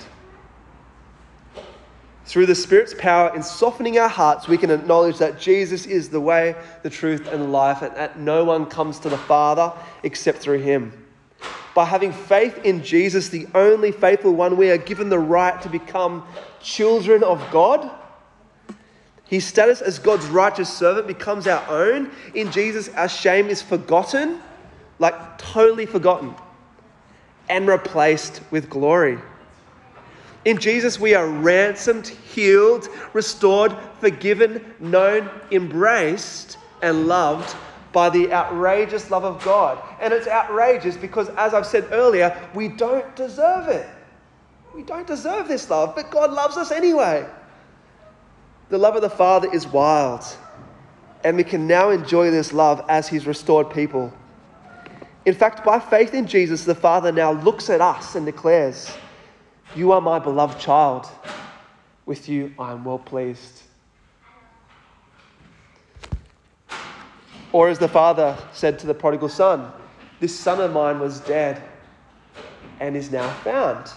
Through 2.26 2.44
the 2.44 2.54
Spirit's 2.54 2.92
power 2.92 3.34
in 3.34 3.42
softening 3.42 3.98
our 3.98 4.10
hearts, 4.10 4.46
we 4.46 4.58
can 4.58 4.70
acknowledge 4.70 5.16
that 5.16 5.40
Jesus 5.40 5.86
is 5.86 6.10
the 6.10 6.20
way, 6.20 6.54
the 6.82 6.90
truth, 6.90 7.28
and 7.28 7.50
life, 7.50 7.80
and 7.80 7.96
that 7.96 8.18
no 8.18 8.44
one 8.44 8.66
comes 8.66 8.98
to 8.98 9.08
the 9.08 9.16
Father 9.16 9.72
except 10.02 10.40
through 10.40 10.60
Him. 10.60 10.99
By 11.74 11.84
having 11.84 12.12
faith 12.12 12.58
in 12.64 12.82
Jesus, 12.82 13.28
the 13.28 13.46
only 13.54 13.92
faithful 13.92 14.32
one, 14.32 14.56
we 14.56 14.70
are 14.70 14.78
given 14.78 15.08
the 15.08 15.18
right 15.18 15.60
to 15.62 15.68
become 15.68 16.24
children 16.60 17.22
of 17.22 17.44
God. 17.50 17.90
His 19.28 19.46
status 19.46 19.80
as 19.80 20.00
God's 20.00 20.26
righteous 20.26 20.68
servant 20.68 21.06
becomes 21.06 21.46
our 21.46 21.64
own. 21.68 22.10
In 22.34 22.50
Jesus, 22.50 22.88
our 22.90 23.08
shame 23.08 23.46
is 23.48 23.62
forgotten, 23.62 24.40
like 24.98 25.38
totally 25.38 25.86
forgotten, 25.86 26.34
and 27.48 27.68
replaced 27.68 28.40
with 28.50 28.68
glory. 28.68 29.18
In 30.44 30.58
Jesus, 30.58 30.98
we 30.98 31.14
are 31.14 31.28
ransomed, 31.28 32.08
healed, 32.08 32.88
restored, 33.12 33.76
forgiven, 34.00 34.74
known, 34.80 35.30
embraced, 35.52 36.58
and 36.82 37.06
loved 37.06 37.54
by 37.92 38.10
the 38.10 38.32
outrageous 38.32 39.10
love 39.10 39.24
of 39.24 39.42
God. 39.44 39.82
And 40.00 40.12
it's 40.12 40.28
outrageous 40.28 40.96
because, 40.96 41.28
as 41.30 41.54
I've 41.54 41.66
said 41.66 41.88
earlier, 41.90 42.36
we 42.54 42.68
don't 42.68 43.14
deserve 43.16 43.68
it. 43.68 43.88
We 44.74 44.82
don't 44.82 45.06
deserve 45.06 45.48
this 45.48 45.68
love, 45.68 45.94
but 45.96 46.10
God 46.10 46.32
loves 46.32 46.56
us 46.56 46.70
anyway. 46.70 47.26
The 48.68 48.78
love 48.78 48.94
of 48.94 49.02
the 49.02 49.10
Father 49.10 49.52
is 49.52 49.66
wild, 49.66 50.24
and 51.24 51.36
we 51.36 51.42
can 51.42 51.66
now 51.66 51.90
enjoy 51.90 52.30
this 52.30 52.52
love 52.52 52.84
as 52.88 53.08
His 53.08 53.26
restored 53.26 53.70
people. 53.70 54.12
In 55.24 55.34
fact, 55.34 55.64
by 55.64 55.80
faith 55.80 56.14
in 56.14 56.26
Jesus, 56.26 56.64
the 56.64 56.74
Father 56.74 57.10
now 57.10 57.32
looks 57.32 57.68
at 57.68 57.80
us 57.80 58.14
and 58.14 58.24
declares, 58.24 58.92
you 59.76 59.92
are 59.92 60.00
my 60.00 60.18
beloved 60.18 60.58
child. 60.58 61.08
With 62.06 62.28
you 62.28 62.52
I 62.58 62.72
am 62.72 62.84
well 62.84 62.98
pleased. 62.98 63.62
Or 67.52 67.68
as 67.68 67.78
the 67.78 67.88
father 67.88 68.36
said 68.52 68.78
to 68.80 68.86
the 68.86 68.94
prodigal 68.94 69.28
son, 69.28 69.72
This 70.20 70.38
son 70.38 70.60
of 70.60 70.72
mine 70.72 71.00
was 71.00 71.20
dead 71.20 71.62
and 72.78 72.96
is 72.96 73.10
now 73.10 73.28
found. 73.42 73.90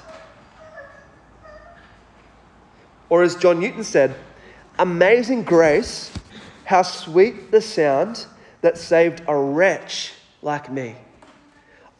Or 3.10 3.22
as 3.22 3.36
John 3.36 3.60
Newton 3.60 3.84
said, 3.84 4.16
Amazing 4.80 5.44
grace, 5.44 6.12
how 6.66 6.82
sweet 6.82 7.52
the 7.52 7.62
sound 7.62 8.26
that 8.62 8.78
saved 8.78 9.22
a 9.28 9.38
wretch 9.38 10.14
like 10.42 10.72
me. 10.72 10.96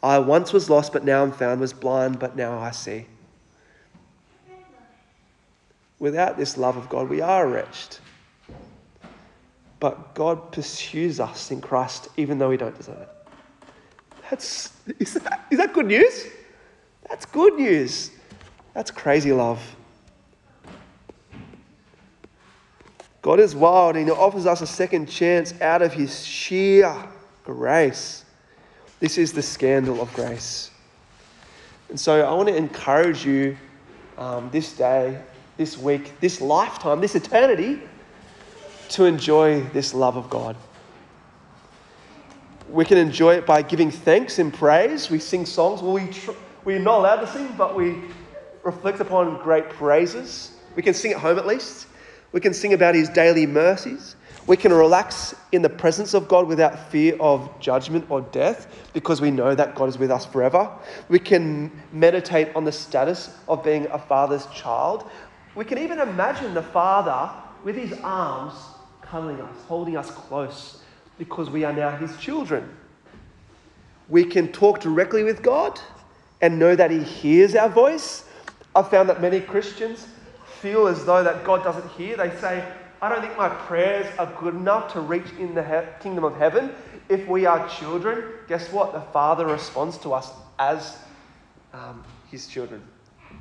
I 0.02 0.18
once 0.18 0.52
was 0.52 0.68
lost, 0.68 0.92
but 0.92 1.04
now 1.04 1.22
I'm 1.22 1.32
found, 1.32 1.60
was 1.60 1.72
blind, 1.72 2.18
but 2.18 2.36
now 2.36 2.58
I 2.58 2.72
see. 2.72 3.06
Without 5.98 6.36
this 6.36 6.58
love 6.58 6.76
of 6.76 6.88
God, 6.88 7.08
we 7.08 7.20
are 7.20 7.46
wretched. 7.46 7.98
But 9.80 10.14
God 10.14 10.52
pursues 10.52 11.20
us 11.20 11.50
in 11.50 11.60
Christ 11.60 12.08
even 12.16 12.38
though 12.38 12.48
we 12.48 12.56
don't 12.56 12.76
deserve 12.76 13.00
it. 13.00 13.08
That's, 14.30 14.72
is, 14.98 15.14
that, 15.14 15.46
is 15.50 15.58
that 15.58 15.72
good 15.72 15.86
news? 15.86 16.26
That's 17.08 17.26
good 17.26 17.54
news. 17.54 18.10
That's 18.72 18.90
crazy 18.90 19.32
love. 19.32 19.60
God 23.20 23.40
is 23.40 23.54
wild 23.54 23.96
and 23.96 24.06
He 24.06 24.10
offers 24.10 24.46
us 24.46 24.60
a 24.60 24.66
second 24.66 25.06
chance 25.06 25.58
out 25.60 25.82
of 25.82 25.92
His 25.92 26.24
sheer 26.24 26.94
grace. 27.44 28.24
This 29.00 29.18
is 29.18 29.32
the 29.32 29.42
scandal 29.42 30.00
of 30.00 30.12
grace. 30.14 30.70
And 31.88 31.98
so 31.98 32.26
I 32.26 32.32
want 32.34 32.48
to 32.48 32.56
encourage 32.56 33.24
you 33.24 33.56
um, 34.16 34.48
this 34.50 34.76
day 34.76 35.20
this 35.56 35.78
week, 35.78 36.18
this 36.20 36.40
lifetime, 36.40 37.00
this 37.00 37.14
eternity 37.14 37.80
to 38.90 39.04
enjoy 39.04 39.62
this 39.72 39.94
love 39.94 40.16
of 40.16 40.30
God. 40.30 40.56
We 42.68 42.84
can 42.84 42.98
enjoy 42.98 43.34
it 43.34 43.46
by 43.46 43.62
giving 43.62 43.90
thanks 43.90 44.38
and 44.38 44.52
praise. 44.52 45.10
We 45.10 45.18
sing 45.18 45.46
songs. 45.46 45.82
Well, 45.82 45.92
we 45.92 46.08
tr- 46.08 46.32
we're 46.64 46.78
not 46.78 46.98
allowed 47.00 47.20
to 47.20 47.26
sing, 47.26 47.54
but 47.56 47.74
we 47.76 48.02
reflect 48.62 49.00
upon 49.00 49.42
great 49.42 49.68
praises. 49.70 50.52
We 50.74 50.82
can 50.82 50.94
sing 50.94 51.12
at 51.12 51.18
home 51.18 51.38
at 51.38 51.46
least. 51.46 51.86
We 52.32 52.40
can 52.40 52.54
sing 52.54 52.72
about 52.72 52.94
his 52.94 53.08
daily 53.08 53.46
mercies. 53.46 54.16
We 54.46 54.56
can 54.56 54.72
relax 54.72 55.34
in 55.52 55.62
the 55.62 55.70
presence 55.70 56.12
of 56.14 56.28
God 56.28 56.46
without 56.46 56.90
fear 56.90 57.16
of 57.20 57.48
judgment 57.60 58.06
or 58.10 58.20
death 58.20 58.66
because 58.92 59.20
we 59.20 59.30
know 59.30 59.54
that 59.54 59.74
God 59.74 59.88
is 59.88 59.98
with 59.98 60.10
us 60.10 60.26
forever. 60.26 60.70
We 61.08 61.18
can 61.18 61.70
meditate 61.92 62.54
on 62.54 62.64
the 62.64 62.72
status 62.72 63.34
of 63.48 63.62
being 63.64 63.86
a 63.86 63.98
father's 63.98 64.46
child 64.48 65.08
we 65.54 65.64
can 65.64 65.78
even 65.78 66.00
imagine 66.00 66.52
the 66.52 66.62
Father 66.62 67.30
with 67.62 67.76
his 67.76 67.92
arms 68.02 68.54
cuddling 69.10 69.40
us, 69.40 69.56
holding 69.66 69.96
us 69.96 70.10
close, 70.10 70.82
because 71.18 71.50
we 71.50 71.64
are 71.64 71.72
now 71.72 71.96
his 71.96 72.16
children. 72.16 72.68
We 74.08 74.24
can 74.24 74.48
talk 74.52 74.80
directly 74.80 75.24
with 75.24 75.42
God 75.42 75.80
and 76.40 76.58
know 76.58 76.76
that 76.76 76.90
he 76.90 77.02
hears 77.02 77.54
our 77.54 77.68
voice. 77.68 78.24
I've 78.74 78.90
found 78.90 79.08
that 79.08 79.20
many 79.20 79.40
Christians 79.40 80.06
feel 80.60 80.86
as 80.86 81.04
though 81.04 81.22
that 81.22 81.44
God 81.44 81.62
doesn't 81.62 81.88
hear. 81.92 82.16
They 82.16 82.34
say, 82.36 82.64
I 83.00 83.08
don't 83.08 83.20
think 83.20 83.36
my 83.36 83.48
prayers 83.48 84.06
are 84.18 84.32
good 84.40 84.54
enough 84.54 84.92
to 84.94 85.00
reach 85.00 85.30
in 85.38 85.54
the 85.54 85.62
he- 85.62 86.02
kingdom 86.02 86.24
of 86.24 86.36
heaven. 86.36 86.72
If 87.08 87.28
we 87.28 87.46
are 87.46 87.68
children, 87.68 88.24
guess 88.48 88.72
what? 88.72 88.92
The 88.92 89.00
Father 89.00 89.46
responds 89.46 89.98
to 89.98 90.14
us 90.14 90.30
as 90.58 90.96
um, 91.72 92.02
his 92.30 92.46
children. 92.46 92.82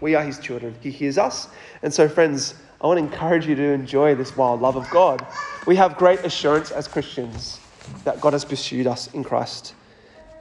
We 0.02 0.15
are 0.15 0.23
his 0.23 0.39
children. 0.39 0.76
He 0.82 0.91
hears 0.91 1.17
us. 1.17 1.47
And 1.82 1.93
so, 1.93 2.10
friends, 2.10 2.56
I 2.84 2.88
want 2.88 3.00
to 3.00 3.06
encourage 3.06 3.48
you 3.48 3.56
to 3.56 3.63
enjoy 3.63 4.13
this 4.13 4.36
wild 4.36 4.60
love 4.60 4.76
of 4.76 4.89
God. 4.89 5.26
We 5.65 5.78
have 5.78 5.96
great 5.96 6.19
assurance 6.26 6.69
as 6.69 6.86
Christians 6.86 7.62
that 8.04 8.19
God 8.19 8.34
has 8.34 8.43
pursued 8.43 8.88
us 8.88 9.08
in 9.13 9.24
Christ. 9.24 9.74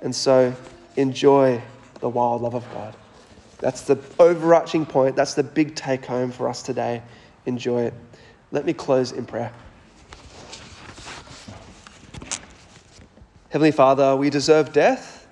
And 0.01 0.13
so, 0.13 0.53
enjoy 0.97 1.63
the 2.01 2.09
wild 2.09 2.43
love 2.43 2.55
of 2.55 2.69
God. 2.73 2.97
That's 3.61 3.83
the 3.83 3.97
overarching 4.19 4.87
point. 4.87 5.15
That's 5.15 5.35
the 5.35 5.45
big 5.45 5.77
take 5.77 6.05
home 6.05 6.33
for 6.33 6.49
us 6.49 6.65
today. 6.65 7.03
Enjoy 7.47 7.83
it. 7.83 7.95
Let 8.51 8.65
me 8.67 8.73
close 8.73 9.13
in 9.13 9.25
prayer. 9.25 9.53
Heavenly 13.51 13.71
Father, 13.71 14.17
we 14.17 14.31
deserve 14.31 14.73
death. 14.73 15.29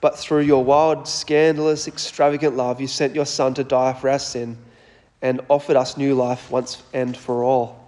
But 0.00 0.18
through 0.18 0.40
your 0.40 0.64
wild, 0.64 1.06
scandalous, 1.06 1.86
extravagant 1.86 2.56
love, 2.56 2.80
you 2.80 2.88
sent 2.88 3.14
your 3.14 3.26
Son 3.26 3.54
to 3.54 3.62
die 3.62 3.92
for 3.92 4.10
our 4.10 4.18
sin 4.18 4.58
and 5.22 5.40
offered 5.48 5.76
us 5.76 5.96
new 5.96 6.14
life 6.14 6.50
once 6.50 6.82
and 6.92 7.16
for 7.16 7.44
all. 7.44 7.78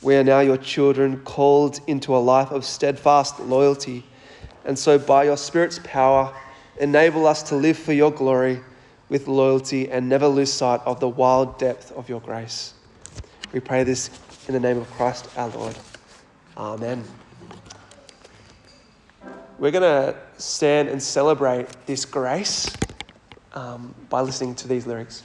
We 0.00 0.16
are 0.16 0.24
now 0.24 0.40
your 0.40 0.56
children, 0.56 1.20
called 1.20 1.80
into 1.86 2.16
a 2.16 2.18
life 2.18 2.50
of 2.50 2.64
steadfast 2.64 3.38
loyalty. 3.40 4.04
And 4.64 4.78
so, 4.78 4.98
by 4.98 5.24
your 5.24 5.36
Spirit's 5.36 5.80
power, 5.84 6.34
enable 6.80 7.26
us 7.26 7.42
to 7.44 7.56
live 7.56 7.76
for 7.76 7.92
your 7.92 8.10
glory 8.10 8.60
with 9.08 9.26
loyalty 9.26 9.90
and 9.90 10.08
never 10.08 10.28
lose 10.28 10.52
sight 10.52 10.80
of 10.84 11.00
the 11.00 11.08
wild 11.08 11.58
depth 11.58 11.92
of 11.92 12.08
your 12.08 12.20
grace. 12.20 12.74
We 13.52 13.60
pray 13.60 13.82
this 13.84 14.10
in 14.46 14.54
the 14.54 14.60
name 14.60 14.78
of 14.78 14.90
Christ 14.92 15.28
our 15.36 15.48
Lord. 15.48 15.76
Amen. 16.56 17.04
We're 19.58 19.72
going 19.72 19.82
to 19.82 20.16
stand 20.36 20.88
and 20.88 21.02
celebrate 21.02 21.66
this 21.86 22.04
grace 22.04 22.70
um, 23.54 23.94
by 24.08 24.20
listening 24.20 24.54
to 24.56 24.68
these 24.68 24.86
lyrics. 24.86 25.24